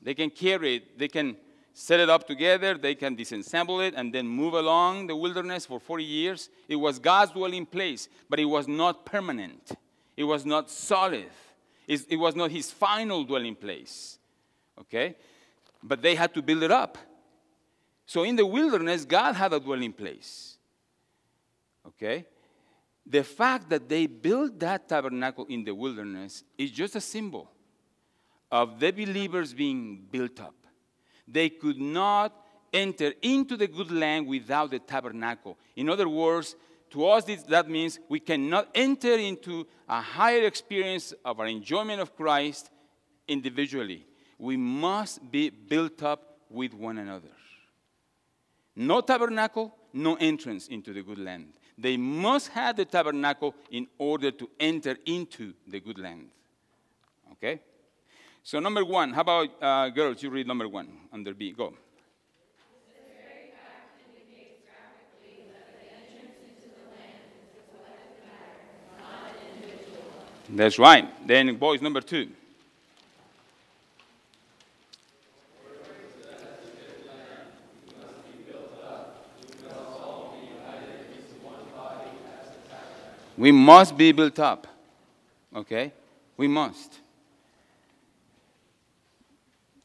They 0.00 0.14
can 0.14 0.30
carry 0.30 0.76
it, 0.76 0.98
they 0.98 1.08
can 1.08 1.36
set 1.74 2.00
it 2.00 2.08
up 2.08 2.26
together, 2.26 2.74
they 2.78 2.94
can 2.94 3.16
disassemble 3.16 3.86
it, 3.86 3.94
and 3.94 4.12
then 4.14 4.26
move 4.26 4.54
along 4.54 5.06
the 5.06 5.16
wilderness 5.16 5.66
for 5.66 5.78
40 5.80 6.04
years. 6.04 6.48
It 6.68 6.76
was 6.76 6.98
God's 6.98 7.32
dwelling 7.32 7.66
place, 7.66 8.08
but 8.30 8.38
it 8.38 8.44
was 8.46 8.66
not 8.66 9.04
permanent, 9.04 9.72
it 10.16 10.24
was 10.24 10.46
not 10.46 10.70
solid, 10.70 11.30
it 11.86 12.18
was 12.18 12.34
not 12.34 12.50
His 12.50 12.70
final 12.70 13.24
dwelling 13.24 13.54
place. 13.54 14.18
Okay? 14.80 15.16
But 15.82 16.02
they 16.02 16.14
had 16.14 16.32
to 16.34 16.42
build 16.42 16.62
it 16.62 16.70
up. 16.70 16.98
So 18.06 18.22
in 18.22 18.36
the 18.36 18.46
wilderness, 18.46 19.04
God 19.04 19.34
had 19.34 19.52
a 19.52 19.60
dwelling 19.60 19.92
place. 19.92 20.58
Okay? 21.86 22.26
The 23.06 23.22
fact 23.22 23.68
that 23.70 23.88
they 23.88 24.06
built 24.06 24.58
that 24.60 24.88
tabernacle 24.88 25.46
in 25.48 25.64
the 25.64 25.74
wilderness 25.74 26.44
is 26.56 26.70
just 26.70 26.96
a 26.96 27.00
symbol 27.00 27.50
of 28.50 28.78
the 28.80 28.90
believers 28.90 29.52
being 29.52 30.06
built 30.10 30.40
up. 30.40 30.54
They 31.26 31.48
could 31.48 31.80
not 31.80 32.32
enter 32.72 33.12
into 33.22 33.56
the 33.56 33.66
good 33.66 33.90
land 33.90 34.26
without 34.26 34.70
the 34.70 34.78
tabernacle. 34.78 35.58
In 35.76 35.88
other 35.88 36.08
words, 36.08 36.56
to 36.90 37.06
us, 37.06 37.24
that 37.24 37.68
means 37.68 37.98
we 38.08 38.20
cannot 38.20 38.68
enter 38.74 39.14
into 39.14 39.66
a 39.88 40.00
higher 40.00 40.44
experience 40.44 41.12
of 41.24 41.40
our 41.40 41.46
enjoyment 41.46 42.00
of 42.00 42.16
Christ 42.16 42.70
individually. 43.26 44.06
We 44.38 44.56
must 44.56 45.30
be 45.30 45.50
built 45.50 46.02
up 46.02 46.38
with 46.50 46.74
one 46.74 46.98
another. 46.98 47.30
No 48.76 49.00
tabernacle, 49.00 49.74
no 49.92 50.16
entrance 50.16 50.68
into 50.68 50.92
the 50.92 51.02
good 51.02 51.18
land. 51.18 51.54
They 51.78 51.96
must 51.96 52.48
have 52.48 52.76
the 52.76 52.84
tabernacle 52.84 53.54
in 53.70 53.86
order 53.98 54.30
to 54.30 54.50
enter 54.58 54.96
into 55.06 55.54
the 55.66 55.80
good 55.80 55.98
land. 55.98 56.28
Okay? 57.32 57.60
So, 58.42 58.60
number 58.60 58.84
one, 58.84 59.12
how 59.12 59.22
about 59.22 59.62
uh, 59.62 59.88
girls? 59.88 60.22
You 60.22 60.30
read 60.30 60.46
number 60.46 60.68
one 60.68 60.88
under 61.12 61.34
B. 61.34 61.52
Go. 61.52 61.74
That's 70.48 70.78
right. 70.78 71.26
Then, 71.26 71.56
boys, 71.56 71.80
number 71.80 72.00
two. 72.00 72.28
We 83.36 83.52
must 83.52 83.96
be 83.96 84.12
built 84.12 84.38
up. 84.38 84.66
Okay? 85.54 85.92
We 86.36 86.48
must. 86.48 87.00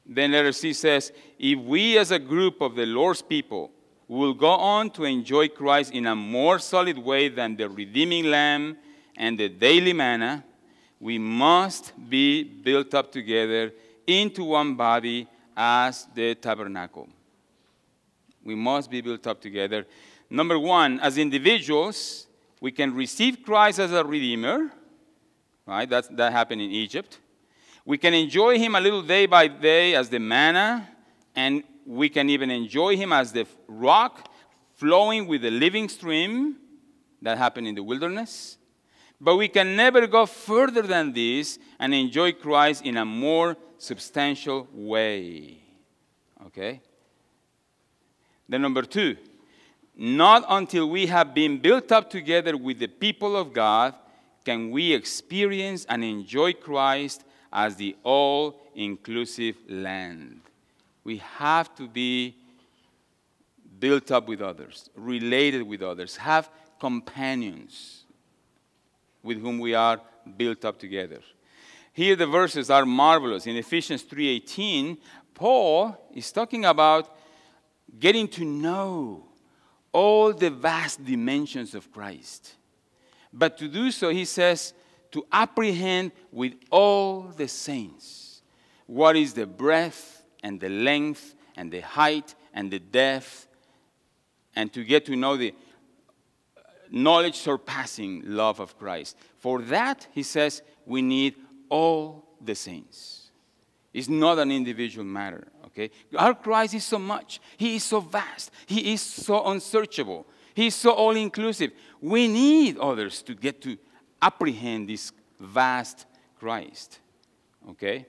Then 0.06 0.32
letter 0.32 0.51
C 0.51 0.74
says, 0.74 1.12
if 1.38 1.60
we 1.60 1.98
as 1.98 2.12
a 2.12 2.20
group 2.20 2.62
of 2.62 2.75
the 2.75 2.86
Lord's 2.86 3.22
people 3.22 3.72
will 4.08 4.34
go 4.34 4.50
on 4.50 4.89
to 4.91 5.03
enjoy 5.03 5.48
Christ 5.48 5.94
in 5.94 6.08
a 6.08 6.15
more 6.15 6.58
solid 6.58 6.98
way 6.98 7.29
than 7.29 7.56
the 7.56 7.70
redeeming 7.70 8.25
lamb 8.25 8.77
and 9.15 9.39
the 9.39 9.50
daily 9.50 9.94
manna, 9.94 10.44
we 11.00 11.20
must 11.20 11.94
be 12.10 12.44
built 12.44 12.94
up 12.96 13.12
together 13.12 13.72
into 14.08 14.44
one 14.44 14.75
body 14.75 15.27
as 15.56 16.08
the 16.15 16.34
tabernacle. 16.36 17.08
We 18.44 18.56
must 18.56 18.89
be 18.89 19.01
built 19.01 19.27
up 19.27 19.39
together. 19.39 19.86
Number 20.29 20.58
one, 20.58 21.00
as 21.01 21.18
individuals, 21.20 22.25
we 22.62 22.72
can 22.72 22.94
receive 22.94 23.44
Christ 23.44 23.80
as 23.80 23.92
a 23.92 24.04
redeemer, 24.04 24.72
right? 25.66 25.89
That's, 25.89 26.08
that 26.10 26.32
happened 26.32 26.62
in 26.62 26.72
Egypt. 26.72 27.20
We 27.86 27.98
can 27.98 28.13
enjoy 28.13 28.60
him 28.60 28.75
a 28.75 28.82
little 28.82 29.01
day 29.01 29.25
by 29.25 29.48
day 29.48 29.96
as 29.96 30.10
the 30.10 30.20
manna, 30.20 30.89
and 31.36 31.63
we 31.86 32.10
can 32.10 32.30
even 32.30 32.51
enjoy 32.51 32.98
him 32.98 33.13
as 33.13 33.32
the 33.32 33.48
rock 33.68 34.29
flowing 34.75 35.27
with 35.27 35.42
the 35.42 35.51
living 35.51 35.90
stream 35.90 36.57
that 37.22 37.38
happened 37.38 37.68
in 37.68 37.75
the 37.75 37.83
wilderness. 37.83 38.57
But 39.22 39.36
we 39.36 39.48
can 39.48 39.75
never 39.75 40.07
go 40.07 40.25
further 40.25 40.81
than 40.81 41.12
this 41.12 41.60
and 41.79 41.94
enjoy 41.94 42.33
Christ 42.33 42.86
in 42.86 42.96
a 42.98 43.05
more 43.05 43.57
substantial 43.77 44.68
way. 44.72 45.57
Okay? 46.48 46.81
Then, 48.48 48.62
number 48.62 48.83
two, 48.83 49.18
not 50.01 50.46
until 50.48 50.90
we 50.90 51.07
have 51.07 51.33
been 51.33 51.57
built 51.57 51.92
up 51.92 52.09
together 52.09 52.55
with 52.55 52.79
the 52.79 52.88
people 52.88 53.35
of 53.35 53.51
God 53.51 53.94
can 54.46 54.72
we 54.72 54.94
experience 54.94 55.85
and 55.90 56.05
enjoy 56.05 56.53
Christ 56.53 57.25
as 57.51 57.75
the 57.75 57.98
all 58.03 58.62
inclusive 58.75 59.57
land. 59.68 60.40
We 61.03 61.18
have 61.18 61.75
to 61.75 61.88
be 61.90 62.38
built 63.77 64.09
up 64.09 64.29
with 64.29 64.42
others, 64.42 64.90
related 64.96 65.64
with 65.64 65.81
others, 65.81 66.16
have 66.16 66.50
companions 66.79 68.05
with 69.22 69.42
whom 69.42 69.59
we 69.59 69.74
are 69.74 70.00
built 70.38 70.64
up 70.64 70.79
together. 70.79 71.20
Here 71.92 72.16
the 72.16 72.25
verses 72.27 72.70
are 72.70 72.85
marvelous. 72.85 73.48
In 73.48 73.57
Ephesians 73.57 74.03
3:18, 74.03 74.98
Paul 75.33 75.98
is 76.14 76.31
talking 76.31 76.64
about 76.64 77.18
getting 78.00 78.29
to 78.29 78.46
know 78.46 79.28
all 79.92 80.34
the 80.34 80.50
vast 80.50 81.04
dimensions 81.04 81.75
of 81.75 81.92
Christ. 81.92 82.56
But 83.32 83.58
to 83.58 83.68
do 83.68 83.92
so, 83.92 84.10
he 84.10 84.25
says, 84.25 84.74
to 85.12 85.25
apprehend 85.32 86.12
with 86.32 86.54
all 86.70 87.24
the 87.36 87.48
saints 87.48 88.42
what 88.86 89.16
is 89.16 89.34
the 89.34 89.46
breadth 89.46 90.24
and 90.44 90.60
the 90.60 90.70
length 90.70 91.36
and 91.58 91.72
the 91.72 91.82
height 91.82 92.36
and 92.54 92.72
the 92.72 92.80
depth, 92.80 93.48
and 94.56 94.72
to 94.74 94.84
get 94.84 95.06
to 95.06 95.16
know 95.16 95.38
the 95.38 95.54
knowledge 96.92 97.36
surpassing 97.36 98.24
love 98.25 98.60
of 98.60 98.78
Christ. 98.78 99.18
For 99.38 99.62
that, 99.64 100.08
he 100.12 100.24
says, 100.24 100.62
we 100.86 101.02
need 101.02 101.36
all 101.70 102.25
the 102.42 102.56
saints. 102.56 103.30
It's 103.94 104.10
not 104.10 104.40
an 104.40 104.52
individual 104.52 105.06
matter. 105.06 105.48
Okay? 105.70 105.92
Our 106.18 106.34
Christ 106.34 106.74
is 106.74 106.84
so 106.84 107.00
much. 107.00 107.40
He 107.58 107.75
is 107.75 107.84
so 107.84 108.00
vast. 108.00 108.51
He 108.66 108.94
is 108.94 109.01
so 109.01 109.46
unsearchable. 109.46 110.25
He 110.53 110.68
is 110.68 110.75
so 110.75 110.92
all 110.92 111.16
inclusive. 111.16 111.72
We 112.01 112.27
need 112.27 112.77
others 112.77 113.22
to 113.24 113.36
get 113.36 113.62
to 113.62 113.77
apprehend 114.22 114.90
this 114.90 115.12
vast 115.40 116.05
Christ. 116.40 117.00
Okay? 117.70 118.05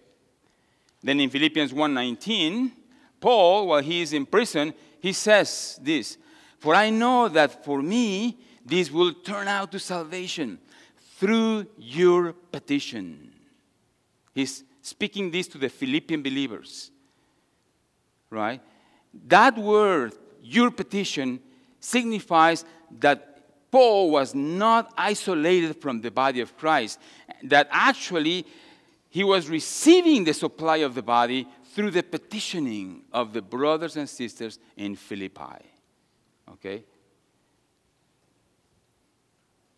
Then 1.03 1.21
in 1.21 1.31
Philippians 1.31 1.73
1:19, 1.73 2.73
Paul, 3.21 3.69
while 3.69 3.83
he 3.83 4.01
is 4.01 4.13
in 4.13 4.27
prison, 4.27 4.75
he 5.01 5.13
says 5.13 5.79
this, 5.83 6.19
"For 6.59 6.75
I 6.75 6.91
know 6.91 7.29
that 7.29 7.65
for 7.65 7.83
me 7.83 8.39
this 8.65 8.91
will 8.91 9.13
turn 9.13 9.49
out 9.49 9.73
to 9.73 9.79
salvation 9.79 10.59
through 11.19 11.67
your 11.79 12.33
petition." 12.33 13.33
He's 14.35 14.65
speaking 14.83 15.31
this 15.31 15.49
to 15.49 15.59
the 15.59 15.69
Philippian 15.69 16.23
believers 16.23 16.91
right? 18.31 18.61
That 19.27 19.59
word, 19.59 20.13
your 20.43 20.71
petition, 20.71 21.41
signifies 21.81 22.65
that 23.01 23.71
Paul 23.71 24.11
was 24.11 24.35
not 24.35 24.93
isolated 24.97 25.81
from 25.81 26.01
the 26.01 26.11
body 26.11 26.41
of 26.41 26.57
Christ, 26.57 26.99
that 27.45 27.69
actually 27.71 28.47
he 29.09 29.25
was 29.25 29.49
receiving 29.49 30.25
the 30.25 30.35
supply 30.35 30.79
of 30.79 30.95
the 30.95 31.03
body 31.03 31.47
through 31.73 31.91
the 31.93 32.03
petitioning 32.03 33.03
of 33.13 33.33
the 33.33 33.43
brothers 33.43 33.97
and 33.97 34.09
sisters 34.09 34.59
in 34.77 34.97
Philippi. 34.97 35.65
Okay? 36.53 36.85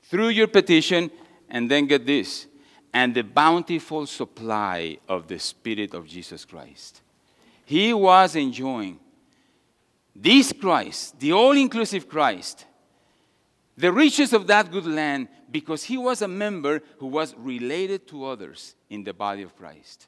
Through 0.04 0.28
your 0.28 0.48
petition, 0.48 1.10
and 1.48 1.70
then 1.70 1.86
get 1.86 2.06
this, 2.06 2.46
and 2.94 3.14
the 3.14 3.22
bountiful 3.22 4.06
supply 4.06 4.98
of 5.08 5.28
the 5.28 5.38
Spirit 5.38 5.94
of 5.94 6.06
Jesus 6.06 6.44
Christ 6.44 7.01
he 7.72 7.94
was 7.94 8.36
enjoying 8.36 9.00
this 10.14 10.52
Christ, 10.52 11.18
the 11.18 11.32
all 11.32 11.52
inclusive 11.52 12.06
Christ, 12.06 12.66
the 13.78 13.90
riches 13.90 14.34
of 14.34 14.46
that 14.48 14.70
good 14.70 14.84
land, 14.84 15.28
because 15.50 15.82
he 15.82 15.96
was 15.96 16.20
a 16.20 16.28
member 16.28 16.82
who 16.98 17.06
was 17.06 17.34
related 17.38 18.06
to 18.08 18.26
others 18.26 18.74
in 18.90 19.04
the 19.04 19.14
body 19.14 19.40
of 19.40 19.56
Christ. 19.56 20.06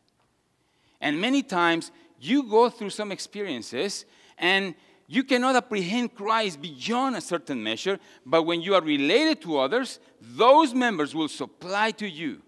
And 1.00 1.18
many 1.18 1.42
times 1.42 1.90
you 2.20 2.42
go 2.42 2.68
through 2.68 2.90
some 2.90 3.10
experiences 3.10 4.04
and 4.36 4.74
you 5.06 5.24
cannot 5.24 5.56
apprehend 5.56 6.14
Christ 6.14 6.60
beyond 6.60 7.16
a 7.16 7.22
certain 7.22 7.62
measure, 7.62 7.98
but 8.26 8.42
when 8.42 8.60
you 8.60 8.74
are 8.74 8.82
related 8.82 9.40
to 9.40 9.56
others, 9.56 10.00
those 10.20 10.74
members 10.74 11.14
will 11.14 11.28
supply 11.28 11.92
to 11.92 12.06
you 12.06 12.42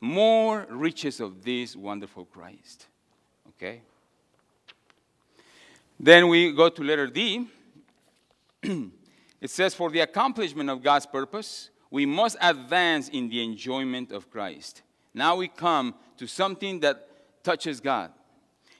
more 0.00 0.66
riches 0.68 1.20
of 1.20 1.44
this 1.44 1.76
wonderful 1.76 2.24
Christ. 2.24 2.88
Okay? 3.58 3.82
Then 5.98 6.28
we 6.28 6.52
go 6.52 6.68
to 6.68 6.82
letter 6.82 7.08
D. 7.08 7.48
it 8.62 9.50
says, 9.50 9.74
For 9.74 9.90
the 9.90 10.00
accomplishment 10.00 10.70
of 10.70 10.82
God's 10.82 11.06
purpose, 11.06 11.70
we 11.90 12.06
must 12.06 12.36
advance 12.40 13.08
in 13.08 13.28
the 13.28 13.42
enjoyment 13.42 14.12
of 14.12 14.30
Christ. 14.30 14.82
Now 15.12 15.36
we 15.36 15.48
come 15.48 15.94
to 16.18 16.28
something 16.28 16.80
that 16.80 17.08
touches 17.42 17.80
God. 17.80 18.12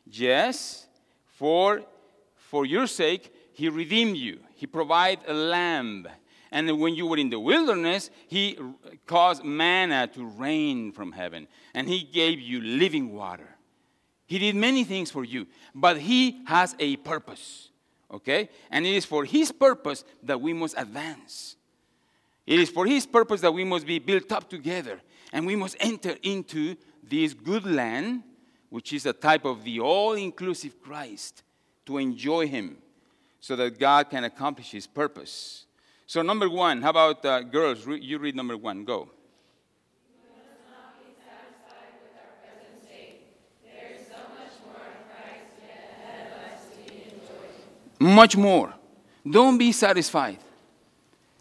Yes, 0.07 0.87
for, 1.27 1.83
for 2.37 2.65
your 2.65 2.87
sake, 2.87 3.35
He 3.53 3.69
redeemed 3.69 4.17
you. 4.17 4.41
He 4.55 4.67
provided 4.67 5.25
a 5.27 5.35
lamb. 5.35 6.07
And 6.53 6.81
when 6.81 6.95
you 6.95 7.07
were 7.07 7.19
in 7.19 7.31
the 7.31 7.41
wilderness, 7.41 8.11
He 8.29 8.57
caused 9.07 9.43
manna 9.43 10.07
to 10.15 10.25
rain 10.25 10.93
from 10.93 11.13
heaven. 11.13 11.49
And 11.75 11.89
He 11.89 12.05
gave 12.05 12.39
you 12.39 12.61
living 12.61 13.13
water. 13.13 13.58
He 14.29 14.39
did 14.39 14.57
many 14.57 14.85
things 14.85 15.11
for 15.11 15.25
you, 15.25 15.47
but 15.75 15.99
He 15.99 16.43
has 16.47 16.77
a 16.79 16.97
purpose. 16.97 17.71
Okay? 18.13 18.51
And 18.71 18.87
it 18.87 18.95
is 18.95 19.07
for 19.07 19.25
His 19.25 19.51
purpose 19.51 20.05
that 20.23 20.39
we 20.41 20.53
must 20.53 20.75
advance. 20.79 21.57
It 22.47 22.61
is 22.61 22.69
for 22.69 22.87
His 22.87 23.07
purpose 23.07 23.41
that 23.41 23.53
we 23.53 23.65
must 23.65 23.87
be 23.87 23.99
built 23.99 24.31
up 24.31 24.51
together 24.51 25.01
and 25.33 25.47
we 25.47 25.57
must 25.57 25.77
enter 25.81 26.15
into 26.23 26.77
this 27.03 27.33
good 27.33 27.65
land, 27.65 28.23
which 28.69 28.93
is 28.93 29.07
a 29.07 29.15
type 29.15 29.47
of 29.47 29.65
the 29.65 29.81
all 29.81 30.13
inclusive 30.13 30.83
Christ, 30.83 31.43
to 31.87 31.97
enjoy 31.97 32.47
Him 32.49 32.77
so 33.41 33.57
that 33.57 33.79
God 33.79 34.11
can 34.11 34.25
accomplish 34.25 34.73
His 34.73 34.87
purpose. 34.87 35.65
So, 36.07 36.21
number 36.21 36.51
one, 36.51 36.83
how 36.83 36.91
about 36.91 37.25
uh, 37.25 37.41
girls? 37.41 37.87
Re- 37.87 38.01
you 38.01 38.19
read 38.19 38.37
number 38.37 38.59
one, 38.59 38.85
go. 38.85 39.09
Much 47.99 48.37
more. 48.37 48.73
Don't 49.29 49.59
be 49.59 49.73
satisfied. 49.73 50.39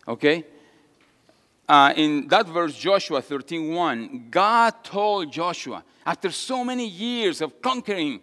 Okay? 0.07 0.45
Uh, 1.67 1.93
in 1.95 2.27
that 2.29 2.47
verse, 2.47 2.75
Joshua 2.75 3.21
13:1, 3.21 4.29
God 4.31 4.83
told 4.83 5.31
Joshua, 5.31 5.83
after 6.05 6.31
so 6.31 6.63
many 6.63 6.87
years 6.87 7.41
of 7.41 7.61
conquering 7.61 8.21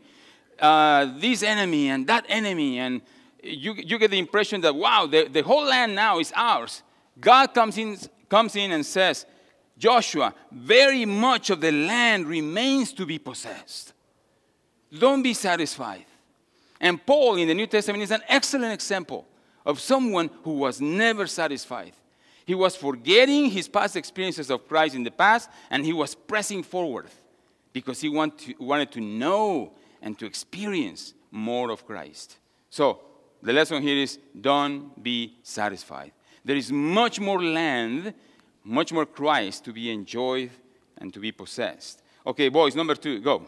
uh, 0.59 1.07
this 1.19 1.43
enemy 1.43 1.91
and 1.91 2.07
that 2.07 2.25
enemy, 2.29 2.79
and 2.79 3.03
you, 3.43 3.75
you 3.75 3.99
get 3.99 4.11
the 4.11 4.19
impression 4.19 4.63
that, 4.63 4.75
wow, 4.75 5.07
the, 5.07 5.29
the 5.29 5.43
whole 5.43 5.65
land 5.65 5.95
now 5.95 6.19
is 6.19 6.33
ours. 6.35 6.83
God 7.21 7.53
comes 7.53 7.77
in, 7.77 7.99
comes 8.29 8.57
in 8.57 8.73
and 8.73 8.85
says, 8.85 9.27
Joshua, 9.77 10.35
very 10.51 11.05
much 11.05 11.51
of 11.51 11.61
the 11.61 11.73
land 11.73 12.27
remains 12.27 12.93
to 12.95 13.05
be 13.05 13.19
possessed. 13.19 13.93
Don't 14.97 15.23
be 15.23 15.35
satisfied. 15.35 16.07
And 16.81 17.05
Paul 17.05 17.37
in 17.37 17.49
the 17.49 17.55
New 17.55 17.67
Testament 17.67 18.03
is 18.03 18.11
an 18.11 18.23
excellent 18.29 18.73
example 18.73 19.27
of 19.65 19.81
someone 19.81 20.31
who 20.43 20.55
was 20.55 20.81
never 20.81 21.27
satisfied. 21.27 21.93
He 22.47 22.55
was 22.55 22.77
forgetting 22.77 23.51
his 23.51 23.69
past 23.69 23.97
experiences 23.97 24.51
of 24.51 24.69
Christ 24.69 24.95
in 24.95 25.03
the 25.03 25.11
past, 25.11 25.49
and 25.71 25.85
he 25.85 25.93
was 25.93 26.15
pressing 26.15 26.63
forward 26.63 27.07
because 27.73 28.01
he 28.01 28.09
want 28.09 28.39
to, 28.41 28.55
wanted 28.61 28.93
to 28.93 29.01
know 29.01 29.73
and 30.03 30.19
to 30.19 30.27
experience 30.27 31.15
more 31.31 31.71
of 31.71 31.87
Christ. 31.87 32.37
So, 32.69 33.01
the 33.43 33.53
lesson 33.53 33.83
here 33.83 33.97
is 33.97 34.19
don't 34.39 35.03
be 35.03 35.37
satisfied. 35.43 36.13
There 36.45 36.57
is 36.57 36.71
much 36.71 37.19
more 37.21 37.43
land, 37.43 38.13
much 38.63 38.93
more 38.93 39.07
Christ 39.07 39.65
to 39.65 39.73
be 39.73 39.91
enjoyed 39.91 40.51
and 40.99 41.13
to 41.15 41.21
be 41.21 41.33
possessed. 41.33 42.03
Okay, 42.27 42.49
boys, 42.49 42.75
number 42.75 42.95
two, 42.95 43.21
go. 43.21 43.47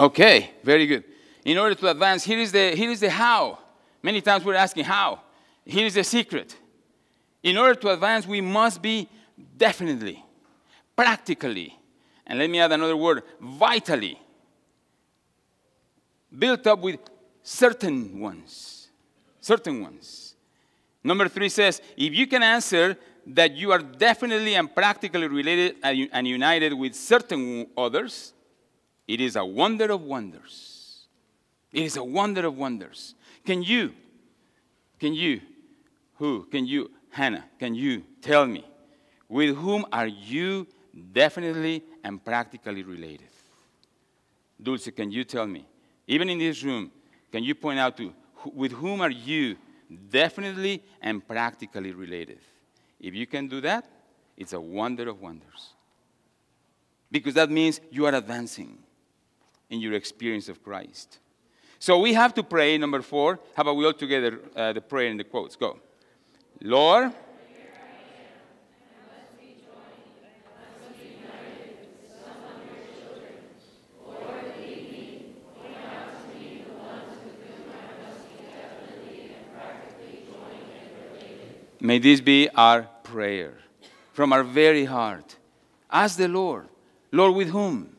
Okay, 0.00 0.52
very 0.64 0.86
good. 0.86 1.04
In 1.44 1.58
order 1.58 1.74
to 1.74 1.90
advance, 1.90 2.24
here 2.24 2.38
is 2.38 2.50
the, 2.50 2.74
here 2.74 2.90
is 2.90 3.00
the 3.00 3.10
how. 3.10 3.58
Many 4.02 4.22
times 4.22 4.42
we're 4.42 4.54
asking 4.54 4.84
how. 4.84 5.20
Here 5.62 5.84
is 5.84 5.92
the 5.92 6.04
secret. 6.04 6.56
In 7.42 7.58
order 7.58 7.74
to 7.74 7.90
advance, 7.90 8.26
we 8.26 8.40
must 8.40 8.80
be 8.80 9.10
definitely, 9.58 10.24
practically, 10.96 11.78
and 12.26 12.38
let 12.38 12.48
me 12.48 12.60
add 12.60 12.72
another 12.72 12.96
word, 12.96 13.24
vitally, 13.38 14.18
built 16.38 16.66
up 16.66 16.78
with 16.78 16.98
certain 17.42 18.20
ones. 18.20 18.88
Certain 19.42 19.82
ones. 19.82 20.34
Number 21.04 21.28
three 21.28 21.50
says 21.50 21.82
if 21.98 22.14
you 22.14 22.26
can 22.26 22.42
answer 22.42 22.96
that 23.26 23.54
you 23.54 23.70
are 23.70 23.80
definitely 23.80 24.54
and 24.54 24.74
practically 24.74 25.28
related 25.28 25.76
and 25.82 26.26
united 26.26 26.72
with 26.72 26.94
certain 26.94 27.66
others, 27.76 28.32
it 29.10 29.20
is 29.20 29.34
a 29.34 29.44
wonder 29.44 29.90
of 29.90 30.02
wonders. 30.02 31.06
It 31.72 31.82
is 31.82 31.96
a 31.96 32.04
wonder 32.04 32.46
of 32.46 32.56
wonders. 32.56 33.16
Can 33.44 33.60
you, 33.60 33.92
can 35.00 35.14
you, 35.14 35.40
who, 36.14 36.44
can 36.44 36.64
you, 36.64 36.92
Hannah, 37.10 37.44
can 37.58 37.74
you 37.74 38.04
tell 38.22 38.46
me 38.46 38.64
with 39.28 39.56
whom 39.56 39.84
are 39.90 40.06
you 40.06 40.64
definitely 41.12 41.82
and 42.04 42.24
practically 42.24 42.84
related? 42.84 43.26
Dulce, 44.62 44.90
can 44.94 45.10
you 45.10 45.24
tell 45.24 45.46
me? 45.48 45.66
Even 46.06 46.30
in 46.30 46.38
this 46.38 46.62
room, 46.62 46.92
can 47.32 47.42
you 47.42 47.56
point 47.56 47.80
out 47.80 47.96
to 47.96 48.12
with 48.54 48.70
whom 48.70 49.00
are 49.00 49.10
you 49.10 49.56
definitely 50.08 50.84
and 51.02 51.26
practically 51.26 51.90
related? 51.90 52.38
If 53.00 53.16
you 53.16 53.26
can 53.26 53.48
do 53.48 53.60
that, 53.62 53.90
it's 54.36 54.52
a 54.52 54.60
wonder 54.60 55.08
of 55.08 55.20
wonders. 55.20 55.74
Because 57.10 57.34
that 57.34 57.50
means 57.50 57.80
you 57.90 58.06
are 58.06 58.14
advancing 58.14 58.78
in 59.70 59.80
your 59.80 59.94
experience 59.94 60.48
of 60.48 60.62
Christ. 60.62 61.18
So 61.78 61.98
we 61.98 62.12
have 62.12 62.34
to 62.34 62.42
pray, 62.42 62.76
number 62.76 63.00
four. 63.00 63.38
How 63.56 63.62
about 63.62 63.76
we 63.76 63.86
all 63.86 63.94
together, 63.94 64.40
uh, 64.54 64.72
the 64.74 64.80
prayer 64.80 65.08
and 65.08 65.18
the 65.18 65.24
quotes? 65.24 65.56
Go. 65.56 65.78
Lord, 66.60 67.12
May 81.82 81.98
this 81.98 82.20
be 82.20 82.48
our 82.50 82.82
prayer 83.02 83.54
from 84.12 84.34
our 84.34 84.44
very 84.44 84.84
heart. 84.84 85.36
Ask 85.90 86.18
the 86.18 86.28
Lord, 86.28 86.68
Lord, 87.10 87.34
with 87.34 87.48
whom? 87.48 87.96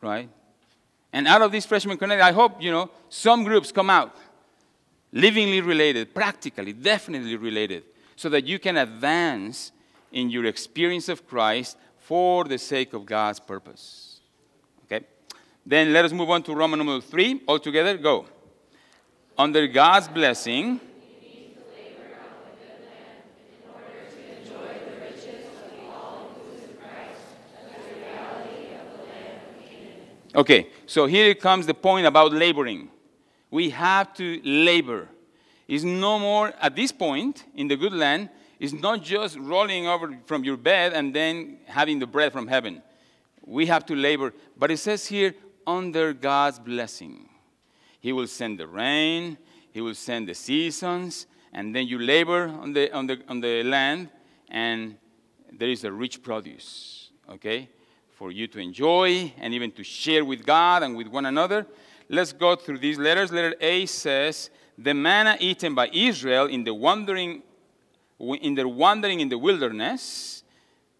Right? 0.00 0.28
And 1.12 1.26
out 1.26 1.42
of 1.42 1.52
this 1.52 1.66
freshman 1.66 1.98
connect, 1.98 2.22
I 2.22 2.32
hope, 2.32 2.62
you 2.62 2.70
know, 2.70 2.90
some 3.08 3.44
groups 3.44 3.72
come 3.72 3.90
out 3.90 4.16
livingly 5.12 5.60
related, 5.60 6.14
practically, 6.14 6.72
definitely 6.72 7.36
related, 7.36 7.82
so 8.16 8.28
that 8.28 8.46
you 8.46 8.58
can 8.58 8.76
advance 8.76 9.72
in 10.12 10.30
your 10.30 10.44
experience 10.44 11.08
of 11.08 11.26
Christ 11.26 11.76
for 11.98 12.44
the 12.44 12.58
sake 12.58 12.92
of 12.92 13.06
God's 13.06 13.40
purpose. 13.40 14.20
Okay? 14.84 15.04
Then 15.66 15.92
let 15.92 16.04
us 16.04 16.12
move 16.12 16.30
on 16.30 16.42
to 16.44 16.54
Roman 16.54 16.78
number 16.78 17.00
three. 17.00 17.40
All 17.46 17.58
together, 17.58 17.96
go. 17.96 18.26
Under 19.36 19.66
God's 19.66 20.08
blessing, 20.08 20.80
Okay, 30.40 30.68
so 30.86 31.04
here 31.04 31.34
comes 31.34 31.66
the 31.66 31.74
point 31.74 32.06
about 32.06 32.32
laboring. 32.32 32.88
We 33.50 33.68
have 33.68 34.14
to 34.14 34.40
labor. 34.42 35.06
It's 35.68 35.84
no 35.84 36.18
more, 36.18 36.54
at 36.62 36.74
this 36.74 36.92
point 36.92 37.44
in 37.54 37.68
the 37.68 37.76
good 37.76 37.92
land, 37.92 38.30
it's 38.58 38.72
not 38.72 39.02
just 39.02 39.36
rolling 39.38 39.86
over 39.86 40.16
from 40.24 40.42
your 40.42 40.56
bed 40.56 40.94
and 40.94 41.14
then 41.14 41.58
having 41.66 41.98
the 41.98 42.06
bread 42.06 42.32
from 42.32 42.46
heaven. 42.46 42.80
We 43.44 43.66
have 43.66 43.84
to 43.84 43.94
labor. 43.94 44.32
But 44.56 44.70
it 44.70 44.78
says 44.78 45.06
here, 45.06 45.34
under 45.66 46.14
God's 46.14 46.58
blessing. 46.58 47.28
He 48.00 48.10
will 48.14 48.26
send 48.26 48.58
the 48.58 48.66
rain, 48.66 49.36
He 49.72 49.82
will 49.82 49.94
send 49.94 50.26
the 50.26 50.34
seasons, 50.34 51.26
and 51.52 51.76
then 51.76 51.86
you 51.86 51.98
labor 51.98 52.48
on 52.48 52.72
the, 52.72 52.90
on 52.94 53.06
the, 53.06 53.20
on 53.28 53.40
the 53.40 53.62
land, 53.62 54.08
and 54.48 54.96
there 55.52 55.68
is 55.68 55.84
a 55.84 55.92
rich 55.92 56.22
produce. 56.22 57.10
Okay? 57.28 57.68
For 58.20 58.30
you 58.30 58.46
to 58.46 58.58
enjoy 58.58 59.32
and 59.38 59.54
even 59.54 59.72
to 59.72 59.82
share 59.82 60.26
with 60.26 60.44
God 60.44 60.82
and 60.82 60.94
with 60.94 61.06
one 61.06 61.24
another. 61.24 61.66
Let's 62.10 62.34
go 62.34 62.54
through 62.54 62.76
these 62.76 62.98
letters. 62.98 63.32
Letter 63.32 63.54
A 63.62 63.86
says, 63.86 64.50
The 64.76 64.92
manna 64.92 65.38
eaten 65.40 65.74
by 65.74 65.88
Israel 65.88 66.44
in 66.44 66.62
the 66.62 66.74
wandering 66.74 67.42
in 68.42 68.54
their 68.54 68.68
wandering 68.68 69.20
in 69.20 69.30
the 69.30 69.38
wilderness, 69.38 70.42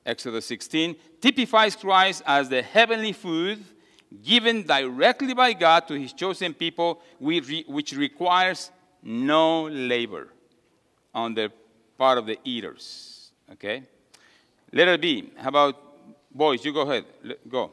Exodus 0.06 0.46
16, 0.46 0.96
typifies 1.20 1.76
Christ 1.76 2.22
as 2.24 2.48
the 2.48 2.62
heavenly 2.62 3.12
food 3.12 3.62
given 4.24 4.62
directly 4.62 5.34
by 5.34 5.52
God 5.52 5.86
to 5.88 6.00
his 6.00 6.14
chosen 6.14 6.54
people, 6.54 7.02
which 7.18 7.92
requires 7.92 8.70
no 9.02 9.64
labor 9.64 10.28
on 11.12 11.34
the 11.34 11.52
part 11.98 12.16
of 12.16 12.24
the 12.24 12.38
eaters. 12.44 13.32
Okay? 13.52 13.82
Letter 14.72 14.96
B, 14.96 15.34
how 15.36 15.50
about 15.50 15.89
Boys, 16.32 16.64
you 16.64 16.72
go 16.72 16.82
ahead. 16.82 17.04
Go. 17.48 17.72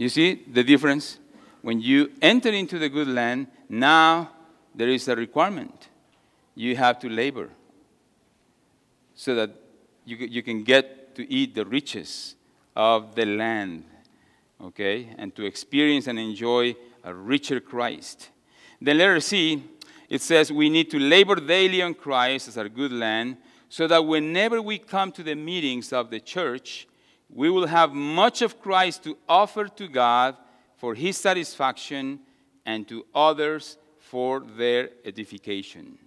You 0.00 0.08
see 0.08 0.42
the 0.50 0.64
difference? 0.64 1.18
When 1.60 1.78
you 1.78 2.10
enter 2.22 2.48
into 2.48 2.78
the 2.78 2.88
good 2.88 3.06
land, 3.06 3.48
now 3.68 4.30
there 4.74 4.88
is 4.88 5.06
a 5.08 5.14
requirement. 5.14 5.90
You 6.54 6.74
have 6.76 6.98
to 7.00 7.08
labor 7.10 7.50
so 9.14 9.34
that 9.34 9.50
you, 10.06 10.16
you 10.16 10.42
can 10.42 10.64
get 10.64 11.14
to 11.16 11.30
eat 11.30 11.54
the 11.54 11.66
riches 11.66 12.34
of 12.74 13.14
the 13.14 13.26
land 13.26 13.84
okay, 14.62 15.14
and 15.18 15.34
to 15.36 15.44
experience 15.44 16.06
and 16.06 16.18
enjoy 16.18 16.74
a 17.04 17.14
richer 17.14 17.60
Christ. 17.60 18.30
Then 18.80 18.98
letter 18.98 19.20
C, 19.20 19.62
it 20.08 20.22
says 20.22 20.52
we 20.52 20.68
need 20.68 20.90
to 20.90 20.98
labor 20.98 21.36
daily 21.36 21.82
on 21.82 21.94
Christ 21.94 22.48
as 22.48 22.58
our 22.58 22.68
good 22.68 22.92
land, 22.92 23.36
so 23.68 23.86
that 23.86 24.04
whenever 24.04 24.60
we 24.60 24.78
come 24.78 25.12
to 25.12 25.22
the 25.22 25.36
meetings 25.36 25.92
of 25.92 26.10
the 26.10 26.20
church, 26.20 26.88
we 27.32 27.48
will 27.48 27.66
have 27.66 27.92
much 27.92 28.42
of 28.42 28.60
Christ 28.60 29.04
to 29.04 29.16
offer 29.28 29.68
to 29.68 29.86
God 29.86 30.36
for 30.76 30.94
his 30.94 31.16
satisfaction 31.16 32.20
and 32.66 32.88
to 32.88 33.06
others 33.14 33.76
for 33.98 34.40
their 34.40 34.90
edification. 35.04 35.98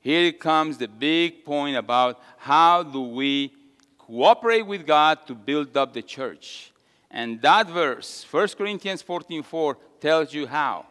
Here 0.00 0.32
comes 0.32 0.78
the 0.78 0.88
big 0.88 1.44
point 1.44 1.76
about 1.76 2.20
how 2.38 2.82
do 2.82 3.02
we 3.02 3.52
cooperate 3.98 4.62
with 4.62 4.86
God 4.86 5.26
to 5.26 5.34
build 5.34 5.76
up 5.76 5.92
the 5.92 6.02
church. 6.02 6.72
And 7.10 7.42
that 7.42 7.68
verse, 7.68 8.24
1 8.30 8.48
Corinthians 8.56 9.02
14:4 9.02 9.76
tells 10.00 10.32
you 10.32 10.46
how. 10.46 10.86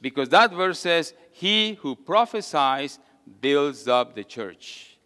Because 0.00 0.30
that 0.30 0.52
verse 0.52 0.78
says, 0.78 1.12
He 1.32 1.74
who 1.74 1.94
prophesies 1.94 2.98
builds 3.40 3.86
up 3.86 4.14
the 4.14 4.24
church. 4.24 4.96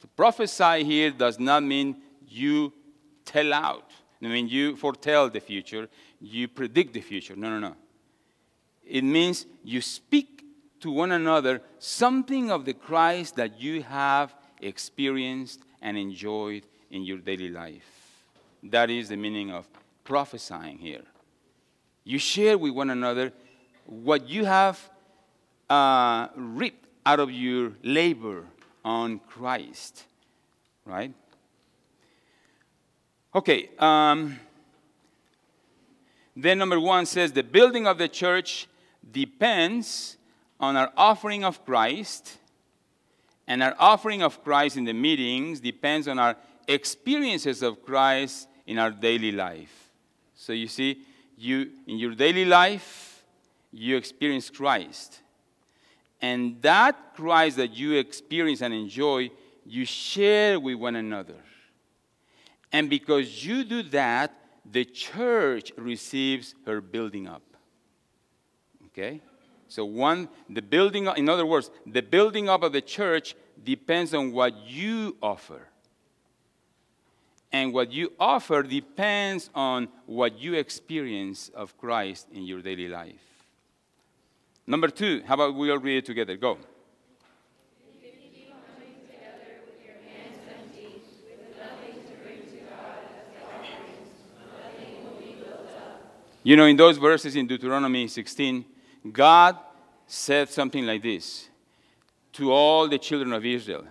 To 0.00 0.06
prophesy 0.06 0.82
here 0.84 1.10
does 1.10 1.38
not 1.38 1.62
mean 1.62 1.96
you 2.26 2.72
tell 3.24 3.52
out. 3.52 3.90
I 4.22 4.26
mean, 4.26 4.48
you 4.48 4.76
foretell 4.76 5.30
the 5.30 5.40
future, 5.40 5.88
you 6.20 6.48
predict 6.48 6.94
the 6.94 7.00
future. 7.00 7.36
No, 7.36 7.50
no, 7.50 7.58
no. 7.58 7.76
It 8.84 9.04
means 9.04 9.46
you 9.62 9.80
speak 9.80 10.44
to 10.80 10.90
one 10.90 11.12
another 11.12 11.62
something 11.78 12.50
of 12.50 12.64
the 12.64 12.74
Christ 12.74 13.36
that 13.36 13.60
you 13.60 13.82
have 13.82 14.34
experienced 14.60 15.60
and 15.80 15.96
enjoyed 15.96 16.64
in 16.90 17.04
your 17.04 17.18
daily 17.18 17.50
life. 17.50 17.99
That 18.62 18.90
is 18.90 19.08
the 19.08 19.16
meaning 19.16 19.50
of 19.50 19.66
prophesying 20.04 20.78
here. 20.78 21.02
You 22.04 22.18
share 22.18 22.58
with 22.58 22.72
one 22.72 22.90
another 22.90 23.32
what 23.86 24.28
you 24.28 24.44
have 24.44 24.90
uh, 25.68 26.28
reaped 26.34 26.86
out 27.06 27.20
of 27.20 27.30
your 27.30 27.72
labor 27.82 28.44
on 28.84 29.20
Christ, 29.20 30.04
right? 30.84 31.12
Okay, 33.34 33.70
um, 33.78 34.38
then 36.36 36.58
number 36.58 36.80
one 36.80 37.06
says 37.06 37.32
the 37.32 37.42
building 37.42 37.86
of 37.86 37.98
the 37.98 38.08
church 38.08 38.66
depends 39.12 40.16
on 40.58 40.76
our 40.76 40.92
offering 40.96 41.44
of 41.44 41.64
Christ, 41.64 42.38
and 43.46 43.62
our 43.62 43.74
offering 43.78 44.22
of 44.22 44.42
Christ 44.44 44.76
in 44.76 44.84
the 44.84 44.92
meetings 44.92 45.60
depends 45.60 46.08
on 46.08 46.18
our 46.18 46.36
experiences 46.68 47.62
of 47.62 47.82
Christ 47.84 48.48
in 48.70 48.78
our 48.78 48.92
daily 48.92 49.32
life. 49.32 49.90
So 50.36 50.52
you 50.52 50.68
see, 50.68 51.02
you 51.36 51.70
in 51.88 51.98
your 51.98 52.14
daily 52.14 52.44
life, 52.44 53.24
you 53.72 53.96
experience 53.96 54.48
Christ. 54.48 55.20
And 56.22 56.62
that 56.62 57.14
Christ 57.14 57.56
that 57.56 57.74
you 57.74 57.94
experience 57.94 58.62
and 58.62 58.72
enjoy, 58.72 59.30
you 59.66 59.84
share 59.84 60.60
with 60.60 60.76
one 60.76 60.94
another. 60.94 61.42
And 62.72 62.88
because 62.88 63.44
you 63.44 63.64
do 63.64 63.82
that, 63.84 64.32
the 64.70 64.84
church 64.84 65.72
receives 65.76 66.54
her 66.64 66.80
building 66.80 67.26
up. 67.26 67.42
Okay? 68.86 69.20
So, 69.66 69.84
one, 69.84 70.28
the 70.48 70.62
building, 70.62 71.08
in 71.16 71.28
other 71.28 71.46
words, 71.46 71.72
the 71.86 72.02
building 72.02 72.48
up 72.48 72.62
of 72.62 72.72
the 72.72 72.80
church 72.80 73.34
depends 73.64 74.14
on 74.14 74.30
what 74.30 74.54
you 74.64 75.16
offer. 75.20 75.69
And 77.52 77.72
what 77.72 77.92
you 77.92 78.12
offer 78.18 78.62
depends 78.62 79.50
on 79.54 79.88
what 80.06 80.38
you 80.38 80.54
experience 80.54 81.50
of 81.54 81.76
Christ 81.78 82.28
in 82.32 82.44
your 82.44 82.62
daily 82.62 82.88
life. 82.88 83.20
Number 84.66 84.88
two, 84.88 85.22
how 85.26 85.34
about 85.34 85.54
we 85.54 85.70
all 85.70 85.78
read 85.78 85.98
it 85.98 86.04
together? 86.04 86.36
Go. 86.36 86.58
You 96.42 96.56
know, 96.56 96.64
in 96.64 96.76
those 96.76 96.96
verses 96.96 97.36
in 97.36 97.46
Deuteronomy 97.46 98.08
16, 98.08 98.64
God 99.12 99.58
said 100.06 100.48
something 100.48 100.86
like 100.86 101.02
this 101.02 101.48
to 102.32 102.50
all 102.50 102.88
the 102.88 102.98
children 102.98 103.32
of 103.32 103.44
Israel. 103.44 103.84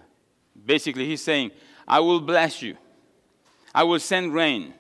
Basically, 0.65 1.05
He's 1.05 1.23
saying, 1.23 1.51
I 1.87 1.99
will 1.99 2.19
bless 2.19 2.61
you, 2.61 2.75
I 3.79 3.83
will 3.83 4.01
send 4.01 4.33
rain, 4.33 4.73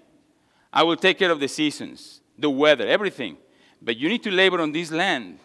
I 0.73 0.83
will 0.83 0.97
take 0.97 1.17
care 1.19 1.31
of 1.31 1.39
the 1.39 1.47
seasons, 1.47 2.19
the 2.37 2.49
weather, 2.49 2.85
everything. 2.85 3.37
But 3.81 3.95
you 3.95 4.09
need 4.09 4.23
to 4.23 4.29
labor 4.29 4.59
on 4.59 4.73
this 4.73 4.91
land, 4.91 5.39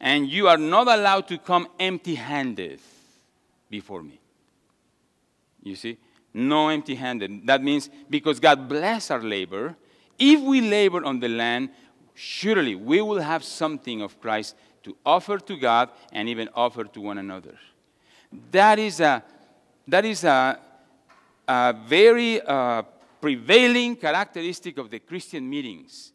and 0.00 0.28
you 0.28 0.46
are 0.46 0.56
not 0.56 0.86
allowed 0.86 1.26
to 1.26 1.38
come 1.38 1.66
empty 1.80 2.14
handed 2.14 2.78
before 3.68 4.00
me. 4.00 4.20
You 5.64 5.74
see? 5.74 5.98
No 6.32 6.68
empty 6.68 6.94
handed. 6.94 7.44
That 7.48 7.64
means 7.64 7.90
because 8.08 8.38
God 8.38 8.68
bless 8.68 9.10
our 9.10 9.20
labor, 9.20 9.74
if 10.16 10.40
we 10.40 10.60
labor 10.60 11.04
on 11.04 11.18
the 11.18 11.28
land, 11.28 11.70
surely 12.14 12.76
we 12.76 13.00
will 13.00 13.20
have 13.20 13.42
something 13.42 14.02
of 14.02 14.20
Christ 14.20 14.54
to 14.84 14.96
offer 15.04 15.38
to 15.38 15.56
God 15.56 15.90
and 16.12 16.28
even 16.28 16.48
offer 16.54 16.84
to 16.84 17.00
one 17.00 17.18
another. 17.18 17.58
That 18.52 18.78
is 18.78 19.00
a, 19.00 19.24
that 19.88 20.04
is 20.04 20.22
a, 20.22 20.60
a 21.46 21.74
very 21.86 22.40
uh, 22.40 22.82
prevailing 23.20 23.96
characteristic 23.96 24.78
of 24.78 24.90
the 24.90 24.98
Christian 24.98 25.48
meetings. 25.48 26.12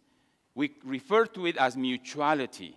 We 0.55 0.71
refer 0.83 1.25
to 1.27 1.45
it 1.45 1.57
as 1.57 1.77
mutuality. 1.77 2.75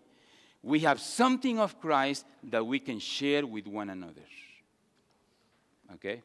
We 0.62 0.80
have 0.80 1.00
something 1.00 1.58
of 1.58 1.80
Christ 1.80 2.24
that 2.44 2.64
we 2.64 2.78
can 2.78 2.98
share 2.98 3.44
with 3.44 3.66
one 3.66 3.90
another. 3.90 4.22
Okay? 5.94 6.22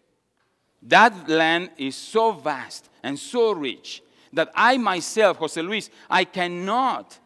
That 0.84 1.28
land 1.28 1.72
is 1.78 1.96
so 1.96 2.32
vast 2.32 2.90
and 3.04 3.18
so 3.18 3.52
rich 3.52 4.04
that 4.34 4.52
I 4.54 4.78
myself, 4.78 5.38
Jose 5.38 5.62
Luis, 5.62 5.90
I 6.10 6.24
cannot 6.24 7.18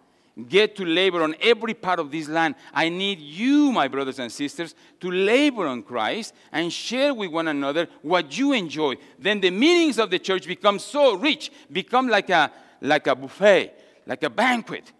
get 0.48 0.76
to 0.78 0.86
labor 0.86 1.24
on 1.24 1.36
every 1.42 1.74
part 1.74 2.00
of 2.00 2.12
this 2.12 2.28
land. 2.28 2.56
I 2.74 2.90
need 2.90 3.20
you, 3.20 3.72
my 3.72 3.88
brothers 3.88 4.20
and 4.20 4.32
sisters, 4.32 4.76
to 5.00 5.12
labor 5.12 5.68
on 5.68 5.84
Christ 5.84 6.34
and 6.52 6.72
share 6.72 7.14
with 7.14 7.32
one 7.32 7.48
another 7.48 7.88
what 8.02 8.38
you 8.38 8.54
enjoy. 8.54 8.96
Then 9.20 9.42
the 9.42 9.52
meetings 9.52 10.00
of 10.00 10.10
the 10.10 10.20
church 10.20 10.48
become 10.48 10.80
so 10.80 11.16
rich, 11.16 11.52
become 11.72 12.08
like 12.08 12.30
a, 12.30 12.52
like 12.82 13.08
a 13.08 13.16
buffet, 13.16 13.74
like 14.06 14.24
a 14.24 14.30
banquet. 14.30 14.92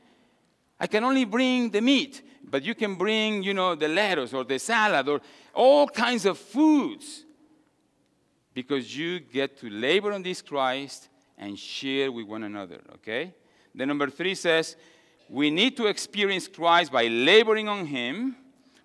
I 0.80 0.88
can 0.88 1.04
only 1.04 1.26
bring 1.26 1.70
the 1.70 1.82
meat, 1.82 2.22
but 2.44 2.64
you 2.64 2.76
can 2.76 2.96
bring, 2.96 3.44
you 3.44 3.54
know, 3.54 3.76
the 3.76 3.88
lettuce 3.88 4.34
or 4.34 4.44
the 4.44 4.60
salad 4.60 5.08
or 5.08 5.22
all 5.54 5.88
kinds 5.88 6.26
of 6.26 6.38
foods 6.38 7.24
because 8.54 8.96
you 8.98 9.20
get 9.20 9.58
to 9.60 9.70
labor 9.70 10.12
on 10.12 10.24
this 10.24 10.42
Christ 10.42 11.08
and 11.38 11.58
share 11.58 12.12
with 12.12 12.28
one 12.28 12.44
another, 12.44 12.82
okay? 12.96 13.34
Then 13.74 13.88
number 13.88 14.10
three 14.10 14.36
says, 14.36 14.76
we 15.32 15.50
need 15.50 15.78
to 15.78 15.88
experience 15.88 16.50
Christ 16.50 16.92
by 16.92 17.08
laboring 17.08 17.70
on 17.70 17.86
Him. 17.86 18.36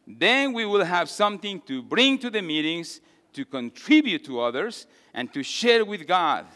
Then 0.06 0.52
we 0.52 0.64
will 0.64 0.84
have 0.84 1.10
something 1.10 1.60
to 1.62 1.82
bring 1.82 2.18
to 2.20 2.30
the 2.30 2.40
meetings, 2.40 3.00
to 3.32 3.44
contribute 3.44 4.24
to 4.26 4.38
others, 4.38 4.86
and 5.12 5.32
to 5.34 5.42
share 5.42 5.84
with 5.84 6.06
God. 6.06 6.46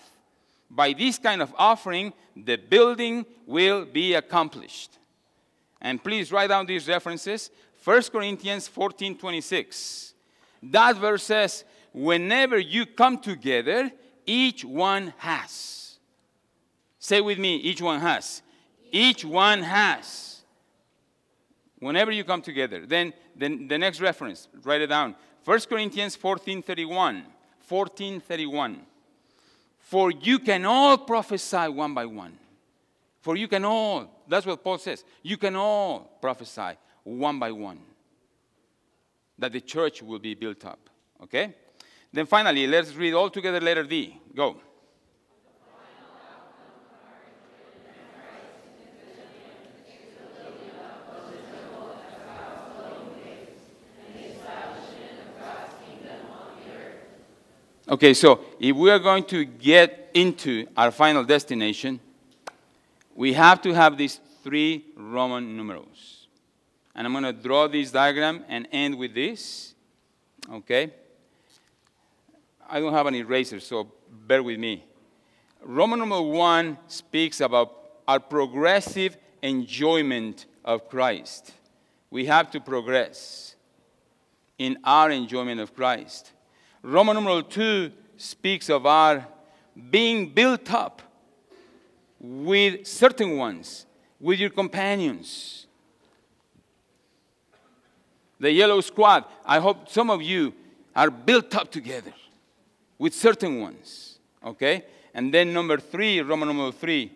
By 0.70 0.92
this 0.92 1.18
kind 1.18 1.42
of 1.42 1.53
offering, 1.59 2.12
the 2.37 2.55
building 2.55 3.26
will 3.46 3.85
be 3.85 4.14
accomplished. 4.14 4.96
And 5.81 6.00
please 6.03 6.31
write 6.31 6.50
down 6.50 6.66
these 6.66 6.87
references. 6.87 7.50
1 7.83 8.03
Corinthians 8.12 8.68
14 8.68 9.18
26. 9.18 10.14
That 10.62 10.98
verse 10.98 11.24
says, 11.24 11.64
Whenever 11.92 12.61
you 12.61 12.87
come 12.87 13.18
together, 13.18 13.90
each 14.24 14.64
one 14.64 15.12
has. 15.16 15.98
Say 17.00 17.20
with 17.20 17.40
me, 17.40 17.57
each 17.57 17.83
one 17.83 17.98
has. 17.98 18.42
Each 18.92 19.24
one 19.24 19.62
has. 19.62 20.42
Whenever 21.79 22.11
you 22.11 22.24
come 22.24 22.42
together. 22.42 22.87
Then, 22.87 23.12
then 23.35 23.68
the 23.68 23.79
next 23.79 24.00
reference, 24.00 24.48
write 24.62 24.83
it 24.83 24.88
down. 24.88 25.14
1 25.44 25.61
Corinthians 25.68 26.16
14:31. 26.16 27.24
14:31. 27.68 28.76
For 29.79 30.11
you 30.11 30.38
can 30.38 30.64
all 30.66 30.98
prophesy 30.98 31.68
one 31.68 31.94
by 31.94 32.07
one. 32.07 32.38
For 33.20 33.37
you 33.37 33.48
can 33.48 33.64
all, 33.64 34.22
that's 34.29 34.46
what 34.46 34.62
Paul 34.62 34.79
says. 34.79 35.05
You 35.22 35.37
can 35.37 35.57
all 35.57 36.18
prophesy 36.20 36.76
one 37.03 37.38
by 37.38 37.53
one. 37.53 37.81
That 39.38 39.53
the 39.53 39.61
church 39.61 40.03
will 40.03 40.18
be 40.18 40.35
built 40.35 40.64
up. 40.64 40.79
Okay? 41.22 41.55
Then 42.12 42.26
finally, 42.26 42.66
let's 42.66 42.94
read 42.94 43.14
all 43.14 43.31
together 43.31 43.61
letter 43.61 43.85
D. 43.85 44.18
Go. 44.35 44.61
Okay, 57.90 58.14
so 58.14 58.38
if 58.61 58.76
we 58.76 58.88
are 58.88 59.00
going 59.00 59.24
to 59.24 59.44
get 59.44 60.12
into 60.14 60.64
our 60.76 60.92
final 60.92 61.24
destination, 61.24 61.98
we 63.16 63.33
have 63.33 63.61
to 63.62 63.74
have 63.74 63.98
these 63.98 64.20
three 64.44 64.85
Roman 64.96 65.57
numerals. 65.57 66.29
And 66.94 67.05
I'm 67.05 67.12
going 67.12 67.24
to 67.24 67.33
draw 67.33 67.66
this 67.66 67.90
diagram 67.90 68.44
and 68.48 68.68
end 68.70 68.96
with 68.96 69.12
this. 69.12 69.74
Okay? 70.53 70.92
I 72.68 72.79
don't 72.79 72.92
have 72.92 73.09
an 73.09 73.16
eraser, 73.16 73.59
so 73.59 73.90
bear 74.09 74.44
with 74.44 74.61
me. 74.61 74.85
Roman 75.61 75.98
numeral 75.98 76.31
one 76.31 76.79
speaks 76.87 77.40
about 77.40 77.72
our 78.07 78.20
progressive 78.20 79.16
enjoyment 79.42 80.46
of 80.64 80.88
Christ. 80.88 81.50
We 82.09 82.26
have 82.26 82.53
to 82.53 82.61
progress 82.61 83.57
in 84.59 84.79
our 84.85 85.11
enjoyment 85.11 85.61
of 85.61 85.74
Christ. 85.74 86.31
Roman 86.82 87.16
numeral 87.16 87.42
2 87.42 87.92
speaks 88.16 88.68
of 88.68 88.86
our 88.86 89.26
being 89.90 90.30
built 90.30 90.72
up 90.72 91.02
with 92.18 92.86
certain 92.86 93.36
ones, 93.36 93.86
with 94.18 94.38
your 94.38 94.50
companions. 94.50 95.66
The 98.38 98.50
yellow 98.50 98.80
squad, 98.80 99.24
I 99.44 99.58
hope 99.58 99.88
some 99.88 100.10
of 100.10 100.22
you 100.22 100.54
are 100.96 101.10
built 101.10 101.54
up 101.54 101.70
together 101.70 102.12
with 102.98 103.14
certain 103.14 103.60
ones. 103.60 104.18
Okay? 104.44 104.84
And 105.12 105.32
then 105.32 105.52
number 105.52 105.78
three, 105.78 106.20
Roman 106.20 106.48
number 106.48 106.72
three, 106.72 107.12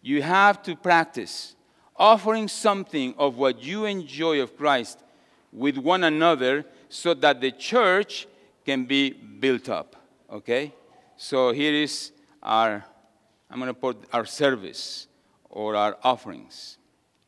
you 0.00 0.22
have 0.22 0.62
to 0.62 0.76
practice 0.76 1.54
offering 1.96 2.48
something 2.48 3.14
of 3.18 3.36
what 3.36 3.62
you 3.62 3.84
enjoy 3.84 4.40
of 4.40 4.56
Christ 4.56 4.98
with 5.52 5.78
one 5.78 6.04
another 6.04 6.64
so 6.88 7.14
that 7.14 7.40
the 7.40 7.52
church 7.52 8.26
can 8.64 8.84
be 8.84 9.10
built 9.10 9.68
up. 9.68 9.96
Okay? 10.30 10.72
So 11.16 11.52
here 11.52 11.72
is 11.72 12.12
our, 12.42 12.84
I'm 13.50 13.58
going 13.58 13.68
to 13.68 13.74
put 13.74 14.04
our 14.12 14.24
service 14.24 15.06
or 15.48 15.76
our 15.76 15.96
offerings. 16.02 16.78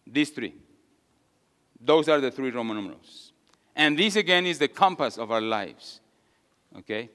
These 0.06 0.30
three. 0.30 0.54
Those 1.80 2.08
are 2.08 2.20
the 2.20 2.30
three 2.30 2.50
Roman 2.50 2.76
numerals. 2.76 3.32
And 3.74 3.98
this 3.98 4.16
again 4.16 4.46
is 4.46 4.58
the 4.58 4.68
compass 4.68 5.18
of 5.18 5.30
our 5.30 5.40
lives. 5.40 6.00
Okay? 6.78 7.10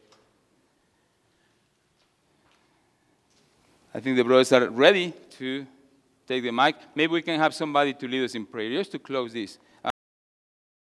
I 3.93 3.99
think 3.99 4.15
the 4.15 4.23
brothers 4.23 4.51
are 4.53 4.69
ready 4.69 5.13
to 5.37 5.65
take 6.27 6.43
the 6.43 6.51
mic. 6.51 6.75
Maybe 6.95 7.11
we 7.11 7.21
can 7.21 7.39
have 7.39 7.53
somebody 7.53 7.93
to 7.93 8.07
lead 8.07 8.23
us 8.23 8.35
in 8.35 8.45
prayer 8.45 8.69
just 8.69 8.91
to 8.93 8.99
close 8.99 9.33
this. 9.33 9.57